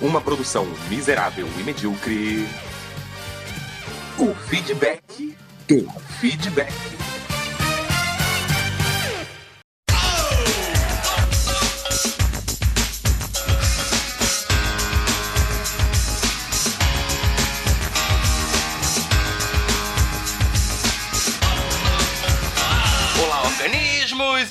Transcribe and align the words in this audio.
Uma 0.00 0.20
produção 0.20 0.64
miserável 0.88 1.48
e 1.58 1.62
medíocre. 1.64 2.46
O 4.16 4.32
feedback 4.32 5.36
do 5.66 5.90
feedback. 6.20 6.72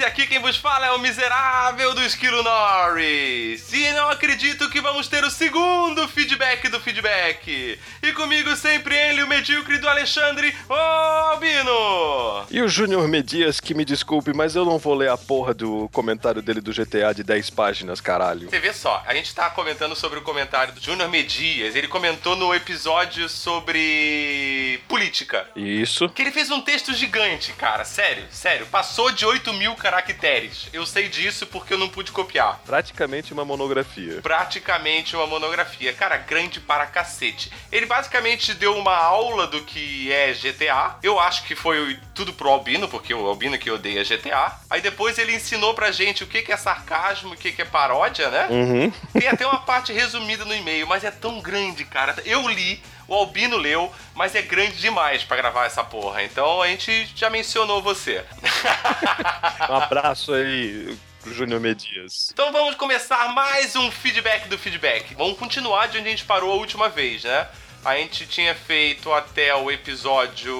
Aqui 0.07 0.25
quem 0.25 0.39
vos 0.39 0.55
fala 0.55 0.85
é 0.85 0.91
o 0.91 0.99
miserável 0.99 1.93
do 1.93 2.01
Esquilo 2.01 2.41
Norris. 2.41 3.73
E 3.73 3.91
não 3.91 4.09
acredito 4.09 4.69
que 4.69 4.79
vamos 4.79 5.09
ter 5.09 5.23
o 5.25 5.29
segundo 5.29 6.07
feedback 6.07 6.69
do 6.69 6.79
feedback. 6.79 7.77
E 8.01 8.13
comigo 8.13 8.55
sempre 8.55 8.95
ele, 8.95 9.21
o 9.23 9.27
medíocre 9.27 9.77
do 9.77 9.89
Alexandre 9.89 10.55
Ô 10.69 10.73
Albino. 10.73 12.45
E 12.49 12.61
o 12.61 12.69
Júnior 12.69 13.05
Medias, 13.09 13.59
que 13.59 13.73
me 13.73 13.83
desculpe, 13.83 14.33
mas 14.33 14.55
eu 14.55 14.63
não 14.63 14.77
vou 14.77 14.95
ler 14.95 15.09
a 15.09 15.17
porra 15.17 15.53
do 15.53 15.89
comentário 15.89 16.41
dele 16.41 16.61
do 16.61 16.71
GTA 16.71 17.13
de 17.13 17.21
10 17.21 17.49
páginas, 17.49 17.99
caralho. 17.99 18.49
Você 18.49 18.59
vê 18.59 18.71
só, 18.71 19.03
a 19.05 19.13
gente 19.13 19.35
tá 19.35 19.49
comentando 19.49 19.93
sobre 19.93 20.19
o 20.19 20.21
comentário 20.21 20.73
do 20.73 20.81
Júnior 20.81 21.09
Medias. 21.09 21.75
Ele 21.75 21.89
comentou 21.89 22.37
no 22.37 22.55
episódio 22.55 23.27
sobre 23.27 24.56
política. 24.87 25.47
Isso. 25.55 26.09
Que 26.09 26.21
ele 26.21 26.31
fez 26.31 26.49
um 26.49 26.61
texto 26.61 26.93
gigante, 26.93 27.53
cara. 27.53 27.83
Sério, 27.83 28.25
sério. 28.31 28.65
Passou 28.67 29.11
de 29.11 29.25
8 29.25 29.53
mil 29.53 29.75
caracteres. 29.75 30.67
Eu 30.73 30.85
sei 30.85 31.09
disso 31.09 31.45
porque 31.47 31.73
eu 31.73 31.77
não 31.77 31.89
pude 31.89 32.11
copiar. 32.11 32.59
Praticamente 32.65 33.33
uma 33.33 33.45
monografia. 33.45 34.21
Praticamente 34.21 35.15
uma 35.15 35.27
monografia. 35.27 35.93
Cara, 35.93 36.17
grande 36.17 36.59
para 36.59 36.85
cacete. 36.85 37.51
Ele 37.71 37.85
basicamente 37.85 38.53
deu 38.53 38.75
uma 38.75 38.95
aula 38.95 39.47
do 39.47 39.63
que 39.63 40.11
é 40.11 40.33
GTA. 40.33 40.97
Eu 41.03 41.19
acho 41.19 41.43
que 41.43 41.55
foi 41.55 41.99
tudo 42.15 42.33
pro 42.33 42.49
Albino, 42.49 42.87
porque 42.87 43.13
o 43.13 43.27
Albino 43.27 43.57
que 43.57 43.69
odeia 43.69 44.03
GTA. 44.03 44.59
Aí 44.69 44.81
depois 44.81 45.17
ele 45.17 45.35
ensinou 45.35 45.73
pra 45.73 45.91
gente 45.91 46.23
o 46.23 46.27
que 46.27 46.41
que 46.41 46.51
é 46.51 46.57
sarcasmo 46.57 47.27
o 47.33 47.37
que 47.37 47.51
que 47.51 47.61
é 47.61 47.65
paródia, 47.65 48.29
né? 48.29 48.47
Uhum. 48.49 48.91
Tem 49.13 49.27
até 49.27 49.45
uma 49.45 49.59
parte 49.59 49.93
resumida 49.93 50.45
no 50.45 50.53
e-mail, 50.53 50.87
mas 50.87 51.03
é 51.03 51.11
tão 51.11 51.39
grande, 51.39 51.85
cara. 51.85 52.15
Eu 52.25 52.47
li, 52.47 52.81
o 53.07 53.15
Albino 53.15 53.57
leu, 53.57 53.91
mas 54.13 54.35
é 54.35 54.41
grande 54.41 54.77
demais 54.77 55.23
pra 55.23 55.37
gravar 55.37 55.65
essa 55.65 55.83
porra. 55.83 56.23
Então 56.23 56.61
a 56.61 56.67
gente 56.67 57.09
já 57.15 57.29
mencionou 57.29 57.81
você. 57.81 58.23
Um 59.69 59.75
abraço 59.75 60.33
aí, 60.33 60.97
Júnior 61.25 61.59
Medias. 61.59 62.29
Então 62.31 62.51
vamos 62.51 62.75
começar 62.75 63.33
mais 63.33 63.75
um 63.75 63.91
feedback 63.91 64.47
do 64.47 64.57
feedback. 64.57 65.13
Vamos 65.15 65.37
continuar 65.37 65.87
de 65.87 65.97
onde 65.97 66.07
a 66.07 66.11
gente 66.11 66.23
parou 66.23 66.51
a 66.51 66.55
última 66.55 66.89
vez, 66.89 67.23
né? 67.23 67.47
A 67.83 67.95
gente 67.95 68.25
tinha 68.25 68.55
feito 68.55 69.11
até 69.13 69.53
o 69.55 69.69
episódio 69.71 70.55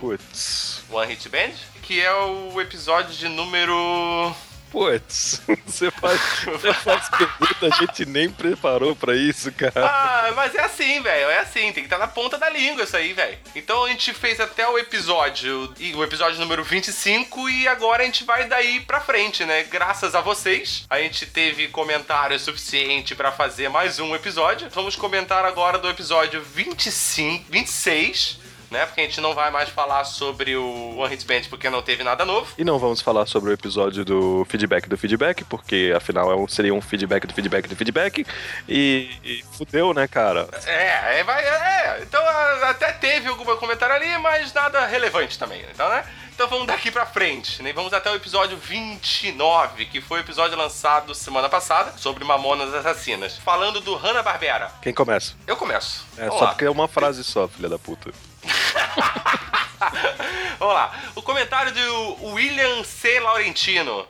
Putz. 0.00 0.82
One 0.90 1.06
Hit 1.08 1.28
Band, 1.28 1.52
que 1.82 2.00
é 2.00 2.12
o 2.12 2.60
episódio 2.60 3.14
de 3.14 3.28
número 3.28 4.34
Putz. 4.70 5.42
Você 5.66 5.90
faz, 5.90 6.20
você 6.44 6.72
faz 6.74 7.08
pergunta, 7.08 7.66
a 7.66 7.70
gente 7.80 8.06
nem 8.06 8.30
preparou 8.30 8.94
pra 8.94 9.16
isso, 9.16 9.50
cara. 9.52 9.72
Ah, 9.76 10.32
mas 10.34 10.54
é 10.54 10.60
assim, 10.60 11.00
velho. 11.00 11.28
É 11.30 11.38
assim, 11.38 11.72
tem 11.72 11.74
que 11.74 11.80
estar 11.82 11.98
na 11.98 12.06
ponta 12.06 12.38
da 12.38 12.48
língua 12.48 12.84
isso 12.84 12.96
aí, 12.96 13.12
velho. 13.12 13.38
Então 13.54 13.84
a 13.84 13.88
gente 13.88 14.12
fez 14.12 14.38
até 14.40 14.66
o 14.68 14.78
episódio, 14.78 15.72
o 15.94 16.04
episódio 16.04 16.38
número 16.38 16.62
25, 16.62 17.48
e 17.48 17.66
agora 17.66 18.02
a 18.02 18.06
gente 18.06 18.24
vai 18.24 18.46
daí 18.46 18.80
pra 18.80 19.00
frente, 19.00 19.44
né? 19.44 19.64
Graças 19.64 20.14
a 20.14 20.20
vocês, 20.20 20.84
a 20.88 20.98
gente 20.98 21.26
teve 21.26 21.68
comentário 21.68 22.38
suficiente 22.38 23.14
pra 23.14 23.32
fazer 23.32 23.68
mais 23.68 23.98
um 23.98 24.14
episódio. 24.14 24.68
Vamos 24.70 24.96
comentar 24.96 25.44
agora 25.44 25.78
do 25.78 25.88
episódio 25.88 26.42
25, 26.42 27.46
26. 27.50 28.49
Né? 28.70 28.86
Porque 28.86 29.00
a 29.00 29.04
gente 29.04 29.20
não 29.20 29.34
vai 29.34 29.50
mais 29.50 29.68
falar 29.68 30.04
sobre 30.04 30.56
o 30.56 30.96
One 30.98 31.08
Hit 31.10 31.26
Band 31.26 31.42
porque 31.50 31.68
não 31.68 31.82
teve 31.82 32.04
nada 32.04 32.24
novo. 32.24 32.52
E 32.56 32.62
não 32.64 32.78
vamos 32.78 33.00
falar 33.00 33.26
sobre 33.26 33.50
o 33.50 33.52
episódio 33.52 34.04
do 34.04 34.46
feedback 34.48 34.88
do 34.88 34.96
feedback, 34.96 35.42
porque 35.44 35.92
afinal 35.96 36.30
é 36.30 36.36
um- 36.36 36.46
seria 36.46 36.72
um 36.72 36.80
feedback 36.80 37.26
do 37.26 37.34
feedback 37.34 37.66
do 37.68 37.74
feedback. 37.74 38.24
E, 38.68 39.10
e 39.24 39.44
fudeu, 39.56 39.92
né, 39.92 40.06
cara? 40.06 40.48
É, 40.66 41.18
é, 41.18 41.24
vai, 41.24 41.44
é. 41.44 41.98
Então 42.02 42.22
até 42.62 42.92
teve 42.92 43.28
algum 43.28 43.44
comentário 43.56 43.94
ali, 43.96 44.16
mas 44.18 44.52
nada 44.52 44.86
relevante 44.86 45.36
também, 45.38 45.64
então, 45.72 45.88
né? 45.88 46.04
Então 46.32 46.48
vamos 46.48 46.66
daqui 46.68 46.90
pra 46.90 47.04
frente, 47.04 47.62
né? 47.62 47.72
Vamos 47.72 47.92
até 47.92 48.10
o 48.10 48.14
episódio 48.14 48.56
29, 48.56 49.84
que 49.86 50.00
foi 50.00 50.20
o 50.20 50.22
episódio 50.22 50.56
lançado 50.56 51.14
semana 51.14 51.48
passada, 51.48 51.92
sobre 51.98 52.24
Mamonas 52.24 52.72
Assassinas. 52.72 53.36
Falando 53.36 53.80
do 53.80 53.94
Hanna-Barbera. 53.94 54.70
Quem 54.80 54.94
começa? 54.94 55.34
Eu 55.46 55.56
começo. 55.56 56.06
É 56.16 56.22
Vamos 56.22 56.38
só 56.38 56.44
lá. 56.44 56.50
porque 56.52 56.64
é 56.64 56.70
uma 56.70 56.88
frase 56.88 57.22
só, 57.24 57.46
filha 57.46 57.68
da 57.68 57.78
puta. 57.78 58.10
Vamos 60.58 60.74
lá. 60.74 60.92
O 61.14 61.22
comentário 61.22 61.72
do 61.72 62.24
William 62.32 62.82
C. 62.84 63.20
Laurentino. 63.20 64.06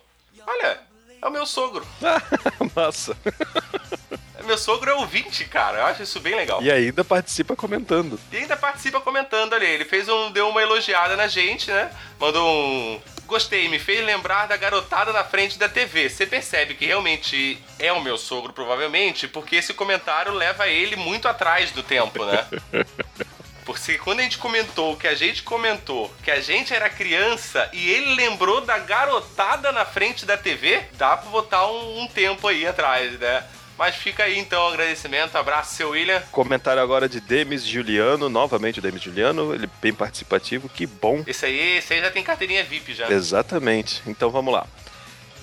Olha, 0.46 0.80
é 1.22 1.26
o 1.26 1.30
meu 1.30 1.46
sogro. 1.46 1.86
Massa. 2.74 3.16
Meu 4.44 4.56
sogro 4.56 4.90
é 4.90 4.94
ouvinte, 4.94 5.44
cara. 5.44 5.78
Eu 5.78 5.86
acho 5.86 6.02
isso 6.02 6.19
bem 6.19 6.34
legal. 6.34 6.62
E 6.62 6.72
ainda 6.72 7.04
participa 7.04 7.54
comentando. 7.54 8.19
E 8.32 8.38
ainda 8.38 8.56
participa 8.56 9.00
comentando 9.00 9.54
ali. 9.54 9.66
Ele 9.66 9.84
fez 9.84 10.08
um. 10.08 10.32
deu 10.32 10.48
uma 10.48 10.62
elogiada 10.62 11.14
na 11.14 11.28
gente, 11.28 11.70
né? 11.70 11.90
Mandou 12.19 12.48
um. 12.48 13.00
Gostei, 13.26 13.69
me 13.69 13.78
fez 13.78 14.04
lembrar 14.04 14.48
da 14.48 14.56
garotada 14.56 15.12
na 15.12 15.22
frente 15.22 15.56
da 15.56 15.69
TV. 15.69 16.08
Você 16.08 16.26
percebe 16.26 16.74
que 16.74 16.86
realmente 16.86 17.62
é 17.78 17.92
o 17.92 18.00
meu 18.00 18.19
sogro, 18.19 18.52
provavelmente, 18.52 19.28
porque 19.28 19.56
esse 19.56 19.72
comentário 19.72 20.32
leva 20.32 20.66
ele 20.66 20.96
muito 20.96 21.28
atrás 21.28 21.70
do 21.70 21.82
tempo, 21.82 22.24
né? 22.24 22.44
Porque 23.70 23.98
quando 23.98 24.20
a 24.20 24.22
gente 24.22 24.38
comentou 24.38 24.97
que 24.97 25.06
a 25.06 25.14
gente 25.14 25.44
comentou 25.44 26.12
que 26.25 26.31
a 26.31 26.41
gente 26.41 26.75
era 26.75 26.91
criança 26.91 27.70
e 27.72 27.88
ele 27.91 28.14
lembrou 28.16 28.60
da 28.60 28.78
garotada 28.78 29.70
na 29.70 29.84
frente 29.84 30.26
da 30.26 30.36
TV, 30.36 30.82
dá 30.94 31.16
pra 31.16 31.31
botar 31.31 31.66
um, 31.70 32.03
um 32.03 32.06
tempo 32.08 32.48
aí 32.48 32.66
atrás, 32.66 33.19
né? 33.19 33.44
Mas 33.78 33.94
fica 33.94 34.25
aí 34.25 34.38
então 34.38 34.62
o 34.62 34.69
agradecimento. 34.69 35.36
Abraço, 35.36 35.75
seu 35.75 35.91
William. 35.91 36.20
Comentário 36.32 36.82
agora 36.82 37.08
de 37.08 37.20
Demis 37.20 37.64
Juliano, 37.64 38.28
novamente 38.28 38.81
o 38.81 38.82
Demis 38.82 39.03
Juliano, 39.03 39.54
ele 39.54 39.70
bem 39.81 39.94
participativo, 39.94 40.69
que 40.69 40.84
bom. 40.87 41.22
Esse 41.26 41.47
aí, 41.47 41.78
esse 41.78 41.94
aí 41.94 42.00
já 42.00 42.10
tem 42.10 42.22
carteirinha 42.22 42.64
VIP 42.64 42.92
já. 42.92 43.10
Exatamente. 43.10 44.02
Então 44.06 44.31
vamos 44.31 44.52
lá. 44.52 44.66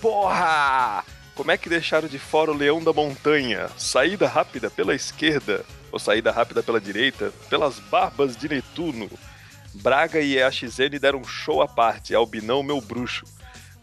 Porra! 0.01 1.03
Como 1.37 1.51
é 1.51 1.57
que 1.57 1.69
deixaram 1.69 2.07
de 2.07 2.17
fora 2.17 2.51
o 2.51 2.57
Leão 2.57 2.83
da 2.83 2.91
Montanha? 2.91 3.69
Saída 3.77 4.27
rápida 4.27 4.71
pela 4.71 4.95
esquerda 4.95 5.63
ou 5.91 5.99
saída 5.99 6.31
rápida 6.31 6.63
pela 6.63 6.81
direita? 6.81 7.31
Pelas 7.47 7.77
barbas 7.77 8.35
de 8.35 8.49
Netuno. 8.49 9.07
Braga 9.75 10.19
e 10.19 10.35
EAXN 10.35 10.97
deram 10.99 11.19
um 11.19 11.23
show 11.23 11.61
à 11.61 11.67
parte. 11.67 12.15
Albinão, 12.15 12.63
meu 12.63 12.81
bruxo. 12.81 13.23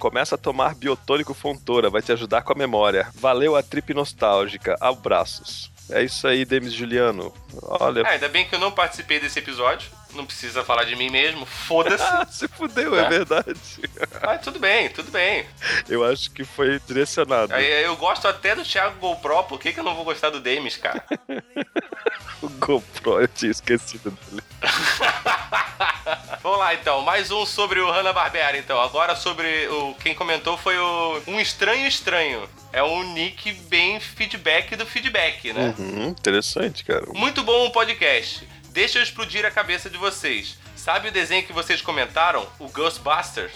Começa 0.00 0.34
a 0.34 0.38
tomar 0.38 0.74
biotônico 0.74 1.32
Fontoura, 1.32 1.88
vai 1.88 2.02
te 2.02 2.10
ajudar 2.10 2.42
com 2.42 2.52
a 2.52 2.56
memória. 2.56 3.06
Valeu 3.14 3.54
a 3.54 3.62
trip 3.62 3.94
nostálgica. 3.94 4.76
Abraços. 4.80 5.70
É 5.88 6.02
isso 6.02 6.26
aí, 6.26 6.44
Demis 6.44 6.72
Juliano. 6.72 7.32
Olha, 7.62 8.00
É, 8.00 8.14
ainda 8.14 8.28
bem 8.28 8.48
que 8.48 8.56
eu 8.56 8.58
não 8.58 8.72
participei 8.72 9.20
desse 9.20 9.38
episódio. 9.38 9.88
Não 10.14 10.24
precisa 10.26 10.64
falar 10.64 10.84
de 10.84 10.94
mim 10.96 11.10
mesmo. 11.10 11.44
Foda-se. 11.44 12.02
ah, 12.02 12.26
se 12.30 12.46
fudeu, 12.48 12.94
é 12.98 13.04
É. 13.04 13.08
verdade. 13.08 13.54
Mas 14.24 14.40
tudo 14.42 14.58
bem, 14.58 14.88
tudo 14.90 15.10
bem. 15.10 15.44
Eu 15.88 16.04
acho 16.04 16.30
que 16.30 16.44
foi 16.44 16.80
direcionado. 16.86 17.52
Eu 17.54 17.96
gosto 17.96 18.26
até 18.28 18.54
do 18.54 18.62
Thiago 18.64 18.98
GoPro, 18.98 19.42
por 19.44 19.58
que, 19.60 19.72
que 19.72 19.80
eu 19.80 19.84
não 19.84 19.94
vou 19.94 20.04
gostar 20.04 20.30
do 20.30 20.40
Demis, 20.40 20.76
cara? 20.76 21.04
O 22.42 22.48
GoPro, 22.48 23.22
eu 23.22 23.28
tinha 23.28 23.50
esquecido 23.50 24.10
dele. 24.10 24.42
Vamos 26.42 26.58
lá 26.58 26.74
então, 26.74 27.00
mais 27.00 27.30
um 27.30 27.46
sobre 27.46 27.80
o 27.80 27.90
Hanna-Barbera 27.90 28.58
então. 28.58 28.78
Agora 28.80 29.16
sobre 29.16 29.66
o 29.68 29.94
quem 29.94 30.14
comentou 30.14 30.58
foi 30.58 30.76
o 30.76 31.22
Um 31.26 31.40
Estranho 31.40 31.86
Estranho. 31.86 32.46
É 32.72 32.82
um 32.82 33.14
nick 33.14 33.50
bem 33.52 33.98
feedback 33.98 34.76
do 34.76 34.84
feedback, 34.84 35.52
né? 35.54 35.74
Uhum, 35.78 36.08
interessante, 36.08 36.84
cara. 36.84 37.06
Muito 37.14 37.42
bom 37.42 37.66
o 37.66 37.70
podcast. 37.70 38.46
Deixa 38.74 38.98
eu 38.98 39.04
explodir 39.04 39.46
a 39.46 39.52
cabeça 39.52 39.88
de 39.88 39.96
vocês. 39.96 40.58
Sabe 40.74 41.08
o 41.08 41.12
desenho 41.12 41.46
que 41.46 41.52
vocês 41.52 41.80
comentaram? 41.80 42.44
O 42.58 42.68
Ghostbusters? 42.68 43.52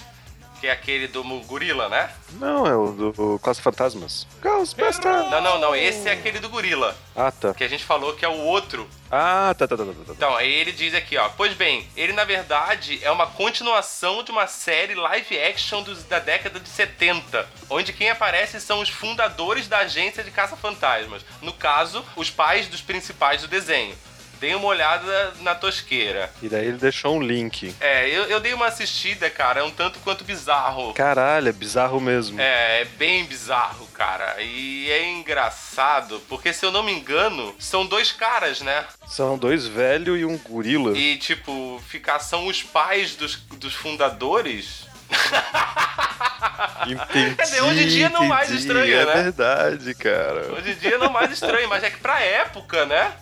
Que 0.60 0.68
é 0.68 0.70
aquele 0.70 1.08
do 1.08 1.24
gorila, 1.40 1.88
né? 1.88 2.08
Não, 2.34 2.64
é 2.64 2.76
o 2.76 2.92
do 2.92 3.38
Caça 3.40 3.60
Fantasmas. 3.60 4.28
Ghostbusters! 4.40 5.28
Não, 5.28 5.40
não, 5.40 5.58
não. 5.60 5.74
Esse 5.74 6.08
é 6.08 6.12
aquele 6.12 6.38
do 6.38 6.48
gorila. 6.48 6.96
Ah, 7.16 7.32
tá. 7.32 7.52
Que 7.52 7.64
a 7.64 7.68
gente 7.68 7.82
falou 7.82 8.14
que 8.14 8.24
é 8.24 8.28
o 8.28 8.38
outro 8.44 8.88
Ah, 9.10 9.52
tá, 9.58 9.66
tá, 9.66 9.76
tá, 9.76 9.84
tá, 9.84 9.90
tá, 9.92 10.04
tá. 10.06 10.12
Então, 10.12 10.36
aí 10.36 10.48
ele 10.52 10.70
diz 10.70 10.94
aqui, 10.94 11.16
ó. 11.16 11.28
Pois 11.30 11.52
bem, 11.54 11.88
ele 11.96 12.12
na 12.12 12.22
verdade 12.24 13.00
é 13.02 13.10
uma 13.10 13.26
continuação 13.26 14.22
de 14.22 14.30
uma 14.30 14.46
série 14.46 14.94
live 14.94 15.36
action 15.40 15.82
dos- 15.82 16.04
da 16.04 16.20
década 16.20 16.60
de 16.60 16.68
70, 16.68 17.44
onde 17.68 17.92
quem 17.92 18.08
aparece 18.08 18.60
são 18.60 18.80
os 18.80 18.88
fundadores 18.88 19.66
da 19.66 19.78
agência 19.78 20.22
de 20.22 20.30
caça-fantasmas. 20.30 21.24
No 21.42 21.52
caso, 21.52 22.04
os 22.14 22.30
pais 22.30 22.68
dos 22.68 22.80
principais 22.80 23.42
do 23.42 23.48
desenho. 23.48 23.96
Dei 24.40 24.54
uma 24.54 24.66
olhada 24.66 25.32
na 25.40 25.54
tosqueira. 25.54 26.30
E 26.40 26.48
daí 26.48 26.66
ele 26.66 26.78
deixou 26.78 27.16
um 27.16 27.22
link. 27.22 27.74
É, 27.80 28.08
eu, 28.08 28.24
eu 28.24 28.38
dei 28.40 28.54
uma 28.54 28.66
assistida, 28.66 29.28
cara, 29.28 29.60
é 29.60 29.62
um 29.64 29.70
tanto 29.70 29.98
quanto 30.00 30.22
bizarro. 30.24 30.92
Caralho, 30.94 31.48
é 31.48 31.52
bizarro 31.52 32.00
mesmo. 32.00 32.40
É, 32.40 32.82
é 32.82 32.84
bem 32.84 33.24
bizarro, 33.24 33.86
cara. 33.88 34.40
E 34.40 34.90
é 34.90 35.10
engraçado, 35.10 36.22
porque 36.28 36.52
se 36.52 36.64
eu 36.64 36.70
não 36.70 36.82
me 36.82 36.92
engano, 36.92 37.54
são 37.58 37.84
dois 37.84 38.12
caras, 38.12 38.60
né? 38.60 38.84
São 39.08 39.36
dois 39.36 39.66
velhos 39.66 40.18
e 40.20 40.24
um 40.24 40.38
gorila. 40.38 40.96
E, 40.96 41.16
tipo, 41.16 41.82
ficar 41.88 42.20
são 42.20 42.46
os 42.46 42.62
pais 42.62 43.16
dos, 43.16 43.36
dos 43.36 43.74
fundadores. 43.74 44.86
Entendi, 46.86 47.34
Quer 47.34 47.42
dizer, 47.42 47.62
hoje 47.62 47.84
em 47.84 47.88
dia 47.88 48.08
não 48.08 48.24
mais 48.26 48.48
entendi. 48.50 48.66
estranho, 48.66 48.94
é 48.94 49.04
né? 49.06 49.14
verdade, 49.22 49.94
cara. 49.94 50.52
Hoje 50.52 50.72
em 50.72 50.74
dia 50.76 50.98
não 50.98 51.10
mais 51.10 51.30
estranho, 51.32 51.68
mas 51.68 51.82
é 51.82 51.90
que 51.90 51.98
pra 51.98 52.20
época, 52.20 52.84
né? 52.86 53.12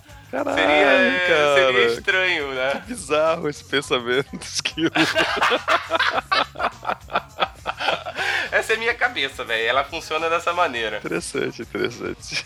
Caralho, 0.44 0.58
Seria, 0.58 0.86
é, 0.86 1.26
cara. 1.28 1.54
seria 1.54 1.86
estranho, 1.86 2.54
né? 2.54 2.82
Bizarro 2.86 3.48
esse 3.48 3.64
pensamento 3.64 4.28
esquilo. 4.42 4.90
Essa 8.50 8.74
é 8.74 8.76
minha 8.76 8.94
cabeça, 8.94 9.44
velho. 9.44 9.66
Ela 9.68 9.84
funciona 9.84 10.28
dessa 10.28 10.52
maneira. 10.52 10.98
interessante, 10.98 11.62
interessante. 11.62 12.44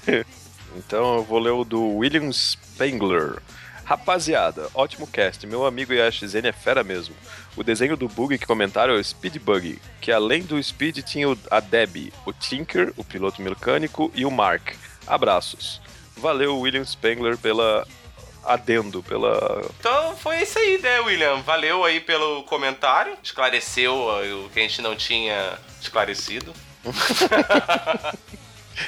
Então 0.76 1.16
eu 1.16 1.25
vou 1.25 1.38
ler 1.38 1.50
o 1.50 1.64
do 1.64 1.96
William 1.96 2.31
Spengler. 2.32 3.38
Rapaziada, 3.84 4.69
ótimo 4.72 5.04
cast. 5.06 5.44
Meu 5.46 5.66
amigo 5.66 5.93
YaxiZen 5.93 6.46
é 6.46 6.52
fera 6.52 6.84
mesmo. 6.84 7.14
O 7.56 7.64
desenho 7.64 7.96
do 7.96 8.06
bug 8.08 8.38
que 8.38 8.46
comentaram 8.46 8.94
é 8.94 8.96
o 8.96 9.02
Speed 9.04 9.38
Bug, 9.38 9.81
que 10.00 10.12
além 10.12 10.43
do 10.43 10.62
Speed 10.62 10.98
tinha 10.98 11.28
o- 11.28 11.36
a 11.50 11.58
Debbie, 11.58 12.12
o 12.25 12.32
Tinker, 12.32 12.93
o 12.96 13.02
piloto 13.02 13.43
mecânico 13.43 14.08
e 14.14 14.25
o 14.25 14.31
Mark. 14.31 14.75
Abraços. 15.08 15.81
Valeu, 16.16 16.58
William 16.58 16.84
Spengler, 16.84 17.36
pela 17.38 17.86
adendo, 18.44 19.02
pela 19.02 19.62
Então 19.78 20.16
foi 20.16 20.42
isso 20.42 20.58
aí, 20.58 20.78
né, 20.78 21.00
William? 21.00 21.42
Valeu 21.42 21.84
aí 21.84 22.00
pelo 22.00 22.42
comentário. 22.44 23.16
Esclareceu 23.22 23.94
o 23.94 24.48
que 24.50 24.58
a 24.58 24.62
gente 24.62 24.82
não 24.82 24.96
tinha 24.96 25.58
esclarecido. 25.80 26.52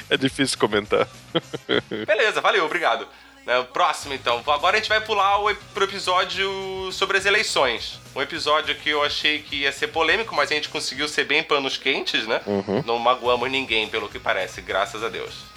É 0.09 0.17
difícil 0.17 0.57
comentar. 0.57 1.07
Beleza, 2.07 2.41
valeu, 2.41 2.65
obrigado. 2.65 3.07
Né, 3.45 3.61
Próximo, 3.73 4.13
então. 4.13 4.41
Agora 4.47 4.77
a 4.77 4.79
gente 4.79 4.89
vai 4.89 5.01
pular 5.01 5.39
o, 5.39 5.53
pro 5.73 5.83
episódio 5.83 6.49
sobre 6.91 7.17
as 7.17 7.25
eleições. 7.25 7.99
Um 8.15 8.21
episódio 8.21 8.73
que 8.75 8.89
eu 8.89 9.03
achei 9.03 9.41
que 9.41 9.57
ia 9.57 9.71
ser 9.71 9.87
polêmico, 9.87 10.33
mas 10.33 10.51
a 10.51 10.55
gente 10.55 10.69
conseguiu 10.69 11.07
ser 11.07 11.25
bem 11.25 11.43
panos 11.43 11.77
quentes, 11.77 12.25
né? 12.25 12.41
Não 12.85 12.97
magoamos 12.97 13.51
ninguém, 13.51 13.87
pelo 13.87 14.07
que 14.07 14.17
parece, 14.17 14.61
graças 14.61 15.03
a 15.03 15.09
Deus. 15.09 15.52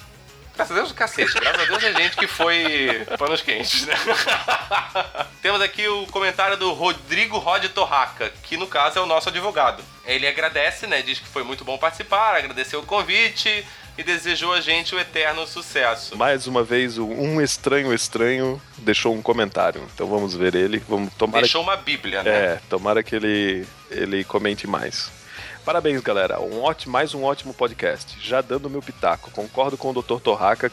Graças 0.57 0.75
a 0.75 0.79
Deus, 0.79 0.91
cacete. 0.91 1.39
Graças 1.39 1.61
a 1.61 1.65
Deus 1.65 1.83
é 1.83 1.93
gente 1.93 2.17
que 2.17 2.25
foi 2.25 3.05
panos 3.15 3.43
quentes, 3.43 3.85
né? 3.85 3.93
Temos 5.39 5.61
aqui 5.61 5.87
o 5.87 6.07
comentário 6.07 6.57
do 6.57 6.73
Rodrigo 6.73 7.37
Rod 7.37 7.63
Torraca, 7.65 8.33
que 8.41 8.57
no 8.57 8.65
caso 8.65 8.97
é 8.97 9.01
o 9.01 9.05
nosso 9.05 9.29
advogado. 9.29 9.83
Ele 10.03 10.27
agradece, 10.27 10.87
né? 10.87 11.03
Diz 11.03 11.19
que 11.19 11.27
foi 11.27 11.43
muito 11.43 11.63
bom 11.63 11.77
participar, 11.77 12.35
agradeceu 12.35 12.79
o 12.79 12.83
convite 12.83 13.63
e 13.95 14.03
desejou 14.03 14.51
a 14.51 14.59
gente 14.59 14.95
o 14.95 14.99
eterno 14.99 15.45
sucesso. 15.45 16.17
Mais 16.17 16.47
uma 16.47 16.63
vez, 16.63 16.97
o 16.97 17.05
um 17.05 17.39
estranho 17.39 17.93
estranho 17.93 18.59
deixou 18.79 19.13
um 19.13 19.21
comentário. 19.21 19.87
Então 19.93 20.07
vamos 20.07 20.35
ver 20.35 20.55
ele. 20.55 20.79
Vamos 20.89 21.13
tomara 21.13 21.43
Deixou 21.43 21.61
uma 21.61 21.75
bíblia, 21.75 22.23
né? 22.23 22.31
É, 22.31 22.59
tomara 22.67 23.03
que 23.03 23.15
ele, 23.15 23.67
ele 23.91 24.23
comente 24.23 24.65
mais. 24.65 25.11
Parabéns, 25.67 25.99
galera. 25.99 26.39
Um 26.39 26.61
ótimo, 26.61 26.93
mais 26.93 27.13
um 27.13 27.25
ótimo 27.25 27.53
podcast. 27.53 28.17
Já 28.25 28.39
dando 28.39 28.69
meu 28.69 28.81
pitaco, 28.81 29.29
concordo 29.31 29.75
com 29.75 29.91
o 29.91 30.01
Dr. 30.01 30.21
Torraca 30.21 30.71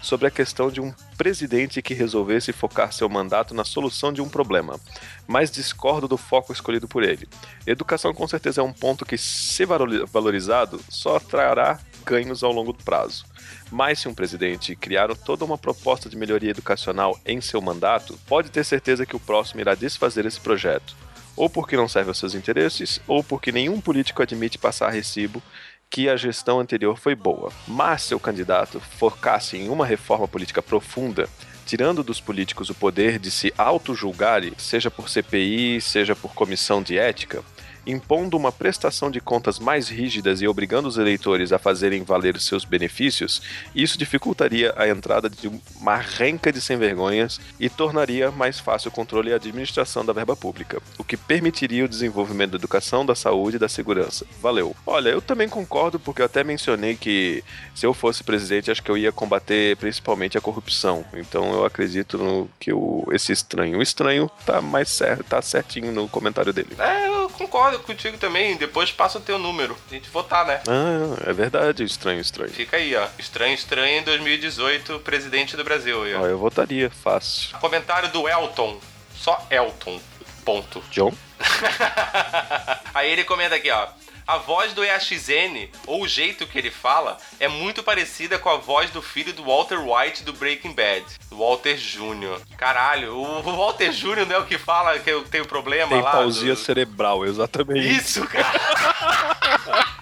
sobre 0.00 0.28
a 0.28 0.30
questão 0.30 0.70
de 0.70 0.80
um 0.80 0.94
presidente 1.16 1.82
que 1.82 1.94
resolvesse 1.94 2.52
focar 2.52 2.92
seu 2.92 3.08
mandato 3.08 3.52
na 3.52 3.64
solução 3.64 4.12
de 4.12 4.22
um 4.22 4.28
problema, 4.28 4.78
mas 5.26 5.50
discordo 5.50 6.06
do 6.06 6.16
foco 6.16 6.52
escolhido 6.52 6.86
por 6.86 7.02
ele. 7.02 7.28
Educação 7.66 8.14
com 8.14 8.28
certeza 8.28 8.60
é 8.60 8.64
um 8.64 8.72
ponto 8.72 9.04
que, 9.04 9.18
se 9.18 9.64
valori- 9.64 10.04
valorizado, 10.06 10.80
só 10.88 11.18
trará 11.18 11.80
ganhos 12.06 12.44
ao 12.44 12.52
longo 12.52 12.72
prazo. 12.72 13.24
Mas 13.68 13.98
se 13.98 14.06
um 14.08 14.14
presidente 14.14 14.76
criar 14.76 15.12
toda 15.16 15.44
uma 15.44 15.58
proposta 15.58 16.08
de 16.08 16.16
melhoria 16.16 16.50
educacional 16.50 17.18
em 17.26 17.40
seu 17.40 17.60
mandato, 17.60 18.16
pode 18.28 18.48
ter 18.48 18.64
certeza 18.64 19.04
que 19.04 19.16
o 19.16 19.20
próximo 19.20 19.60
irá 19.60 19.74
desfazer 19.74 20.24
esse 20.24 20.38
projeto. 20.38 21.09
Ou 21.36 21.48
porque 21.48 21.76
não 21.76 21.88
serve 21.88 22.10
aos 22.10 22.18
seus 22.18 22.34
interesses, 22.34 23.00
ou 23.06 23.22
porque 23.22 23.52
nenhum 23.52 23.80
político 23.80 24.22
admite 24.22 24.58
passar 24.58 24.90
recibo 24.90 25.42
que 25.90 26.08
a 26.08 26.16
gestão 26.16 26.60
anterior 26.60 26.96
foi 26.96 27.14
boa. 27.14 27.52
Mas 27.66 28.02
se 28.02 28.14
o 28.14 28.20
candidato 28.20 28.80
focasse 28.98 29.56
em 29.56 29.68
uma 29.68 29.84
reforma 29.84 30.28
política 30.28 30.62
profunda, 30.62 31.28
tirando 31.66 32.02
dos 32.02 32.20
políticos 32.20 32.70
o 32.70 32.74
poder 32.74 33.18
de 33.18 33.30
se 33.30 33.52
auto-julgarem, 33.58 34.52
seja 34.56 34.90
por 34.90 35.08
CPI, 35.08 35.80
seja 35.80 36.14
por 36.14 36.32
comissão 36.32 36.82
de 36.82 36.96
ética, 36.96 37.42
impondo 37.86 38.36
uma 38.36 38.52
prestação 38.52 39.10
de 39.10 39.20
contas 39.20 39.58
mais 39.58 39.88
rígidas 39.88 40.40
e 40.40 40.48
obrigando 40.48 40.88
os 40.88 40.98
eleitores 40.98 41.52
a 41.52 41.58
fazerem 41.58 42.02
valer 42.02 42.38
seus 42.40 42.64
benefícios, 42.64 43.42
isso 43.74 43.98
dificultaria 43.98 44.72
a 44.76 44.88
entrada 44.88 45.28
de 45.28 45.50
uma 45.80 45.96
renca 45.96 46.52
de 46.52 46.60
sem-vergonhas 46.60 47.40
e 47.58 47.68
tornaria 47.68 48.30
mais 48.30 48.58
fácil 48.58 48.88
o 48.88 48.92
controle 48.92 49.30
e 49.30 49.32
a 49.32 49.36
administração 49.36 50.04
da 50.04 50.12
verba 50.12 50.36
pública, 50.36 50.80
o 50.98 51.04
que 51.04 51.16
permitiria 51.16 51.84
o 51.84 51.88
desenvolvimento 51.88 52.52
da 52.52 52.56
educação, 52.56 53.04
da 53.04 53.14
saúde 53.14 53.56
e 53.56 53.60
da 53.60 53.68
segurança. 53.68 54.26
Valeu. 54.40 54.74
Olha, 54.86 55.10
eu 55.10 55.20
também 55.20 55.48
concordo 55.48 55.98
porque 55.98 56.22
eu 56.22 56.26
até 56.26 56.42
mencionei 56.42 56.96
que 56.96 57.42
se 57.74 57.86
eu 57.86 57.94
fosse 57.94 58.24
presidente, 58.24 58.70
acho 58.70 58.82
que 58.82 58.90
eu 58.90 58.98
ia 58.98 59.12
combater 59.12 59.76
principalmente 59.76 60.38
a 60.38 60.40
corrupção. 60.40 61.04
Então 61.14 61.52
eu 61.52 61.64
acredito 61.64 62.48
que 62.58 62.72
o, 62.72 63.06
esse 63.12 63.32
estranho, 63.32 63.78
o 63.78 63.82
estranho 63.82 64.30
tá 64.44 64.60
mais 64.60 64.88
certo, 64.88 65.24
tá 65.24 65.42
certinho 65.42 65.92
no 65.92 66.08
comentário 66.08 66.52
dele. 66.52 66.70
É, 66.78 67.09
concordo 67.40 67.78
contigo 67.80 68.18
também. 68.18 68.56
Depois 68.56 68.92
passa 68.92 69.18
o 69.18 69.20
teu 69.20 69.38
número. 69.38 69.76
A 69.90 69.94
gente 69.94 70.10
votar, 70.10 70.44
né? 70.44 70.60
Ah, 70.68 71.28
é 71.28 71.32
verdade, 71.32 71.82
estranho, 71.82 72.20
estranho. 72.20 72.50
Fica 72.50 72.76
aí, 72.76 72.94
ó. 72.94 73.06
Estranho, 73.18 73.54
estranho 73.54 74.00
em 74.00 74.02
2018, 74.02 74.98
presidente 75.00 75.56
do 75.56 75.64
Brasil. 75.64 76.00
Ó, 76.00 76.26
eu 76.26 76.38
votaria, 76.38 76.90
fácil. 76.90 77.56
Comentário 77.58 78.10
do 78.10 78.28
Elton. 78.28 78.78
Só 79.14 79.46
Elton. 79.50 80.00
Ponto. 80.44 80.82
John? 80.90 81.12
Aí 82.94 83.10
ele 83.10 83.24
comenta 83.24 83.54
aqui, 83.54 83.70
ó. 83.70 83.88
A 84.30 84.36
voz 84.38 84.72
do 84.74 84.84
EAXN, 84.84 85.68
ou 85.88 86.02
o 86.02 86.06
jeito 86.08 86.46
que 86.46 86.56
ele 86.56 86.70
fala, 86.70 87.18
é 87.40 87.48
muito 87.48 87.82
parecida 87.82 88.38
com 88.38 88.48
a 88.48 88.58
voz 88.58 88.88
do 88.92 89.02
filho 89.02 89.32
do 89.32 89.42
Walter 89.42 89.80
White 89.80 90.22
do 90.22 90.32
Breaking 90.32 90.72
Bad, 90.72 91.04
do 91.28 91.38
Walter 91.38 91.74
Jr. 91.74 92.40
Caralho, 92.56 93.12
o 93.16 93.42
Walter 93.42 93.90
Jr. 93.90 94.24
não 94.28 94.36
é 94.36 94.38
o 94.38 94.46
que 94.46 94.56
fala 94.56 94.96
que 95.00 95.10
eu 95.10 95.24
tenho 95.24 95.44
problema 95.44 95.90
Tem 95.90 96.00
lá? 96.00 96.12
pausia 96.12 96.54
do- 96.54 96.60
cerebral, 96.60 97.24
exatamente. 97.26 97.90
Isso, 97.96 98.24
cara. 98.28 98.46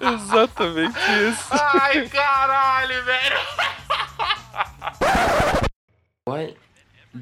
Exatamente 0.00 0.98
isso. 1.28 1.48
Ai, 1.50 2.08
caralho, 2.08 3.04
velho. 3.04 3.36
What 6.26 6.56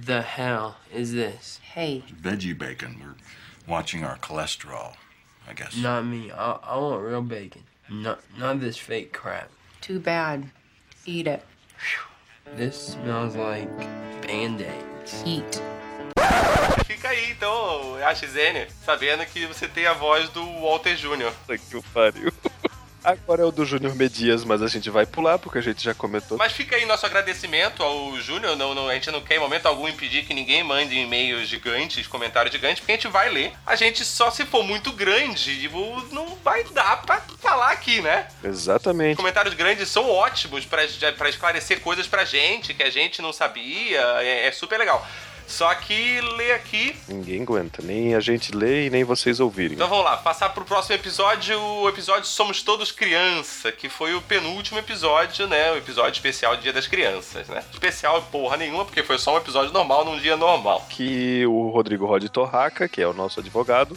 the 0.02 0.22
hell 0.22 0.76
is 0.92 1.12
this? 1.12 1.60
Hey, 1.74 2.02
veggie 2.20 2.56
bacon. 2.56 2.96
We're 3.00 3.14
watching 3.72 4.04
our 4.04 4.16
cholesterol, 4.18 4.94
I 5.48 5.52
guess. 5.54 5.76
Not 5.76 6.04
me. 6.06 6.30
I, 6.32 6.58
I 6.62 6.76
want 6.78 7.02
real 7.02 7.22
bacon. 7.22 7.62
Not 7.90 8.20
not 8.38 8.60
this 8.60 8.76
fake 8.76 9.12
crap. 9.12 9.50
too 9.80 9.98
bad. 10.00 10.50
Eat 11.06 11.26
it. 11.26 11.42
This 12.56 12.94
smells 12.94 13.36
like 13.36 13.68
band-aids. 14.26 15.22
Eat. 15.26 15.60
Fica 16.86 17.08
aí, 17.08 17.30
então, 17.30 17.96
AXN, 18.02 18.66
sabendo 18.84 19.24
que 19.26 19.46
você 19.46 19.68
tem 19.68 19.86
a 19.86 19.92
voz 19.92 20.28
do 20.30 20.42
Walter 20.60 20.94
Jr. 20.96 21.30
Puta 21.32 21.58
que 21.58 21.76
o 21.76 21.82
pariu. 21.82 22.32
Agora 23.04 23.42
é 23.42 23.44
o 23.44 23.52
do 23.52 23.66
Júnior 23.66 23.94
Medias, 23.94 24.44
mas 24.44 24.62
a 24.62 24.66
gente 24.66 24.88
vai 24.88 25.04
pular 25.04 25.38
porque 25.38 25.58
a 25.58 25.62
gente 25.62 25.84
já 25.84 25.92
comentou. 25.92 26.38
Mas 26.38 26.52
fica 26.52 26.74
aí 26.76 26.86
nosso 26.86 27.04
agradecimento 27.04 27.82
ao 27.82 28.18
Júnior. 28.18 28.56
Não, 28.56 28.74
não- 28.74 28.88
a 28.88 28.94
gente 28.94 29.10
não 29.10 29.20
quer 29.20 29.36
em 29.36 29.38
momento 29.40 29.66
algum 29.66 29.86
impedir 29.86 30.24
que 30.24 30.32
ninguém 30.32 30.64
mande 30.64 30.94
e-mails 30.96 31.46
gigantes, 31.48 32.06
comentários 32.06 32.52
gigantes, 32.54 32.80
porque 32.80 32.92
a 32.92 32.94
gente 32.96 33.08
vai 33.08 33.28
ler. 33.28 33.52
A 33.66 33.76
gente 33.76 34.04
só 34.04 34.30
se 34.30 34.46
for 34.46 34.62
muito 34.64 34.90
grande, 34.92 35.60
tipo, 35.60 35.78
não 36.12 36.34
vai 36.42 36.64
dar 36.64 37.02
pra 37.02 37.20
falar 37.40 37.72
aqui, 37.72 38.00
né? 38.00 38.26
Exatamente. 38.42 39.16
Comentários 39.16 39.54
grandes 39.54 39.88
são 39.90 40.08
ótimos 40.10 40.64
pra, 40.64 40.82
pra 41.18 41.28
esclarecer 41.28 41.80
coisas 41.80 42.06
pra 42.06 42.24
gente 42.24 42.72
que 42.72 42.82
a 42.82 42.90
gente 42.90 43.20
não 43.20 43.32
sabia. 43.34 44.00
É, 44.22 44.46
é 44.46 44.52
super 44.52 44.78
legal. 44.78 45.06
Só 45.46 45.74
que 45.74 46.20
ler 46.36 46.52
aqui 46.52 46.96
Ninguém 47.08 47.42
aguenta, 47.42 47.82
nem 47.82 48.14
a 48.14 48.20
gente 48.20 48.54
lê 48.54 48.86
e 48.86 48.90
nem 48.90 49.04
vocês 49.04 49.40
ouvirem. 49.40 49.74
Então 49.74 49.88
vamos 49.88 50.04
lá, 50.04 50.16
passar 50.16 50.48
pro 50.50 50.64
próximo 50.64 50.94
episódio, 50.94 51.60
o 51.60 51.88
episódio 51.88 52.24
Somos 52.24 52.62
Todos 52.62 52.90
Criança, 52.90 53.70
que 53.70 53.88
foi 53.88 54.14
o 54.14 54.22
penúltimo 54.22 54.78
episódio, 54.78 55.46
né? 55.46 55.72
O 55.72 55.76
episódio 55.76 56.12
especial 56.12 56.56
Dia 56.56 56.72
das 56.72 56.86
Crianças, 56.86 57.48
né? 57.48 57.62
Especial 57.72 58.22
porra 58.32 58.56
nenhuma, 58.56 58.84
porque 58.84 59.02
foi 59.02 59.18
só 59.18 59.34
um 59.34 59.38
episódio 59.38 59.72
normal 59.72 60.04
num 60.04 60.18
dia 60.18 60.36
normal. 60.36 60.86
Que 60.88 61.46
o 61.46 61.70
Rodrigo 61.70 62.06
Rod 62.06 62.24
Torraca, 62.28 62.88
que 62.88 63.02
é 63.02 63.06
o 63.06 63.12
nosso 63.12 63.40
advogado, 63.40 63.96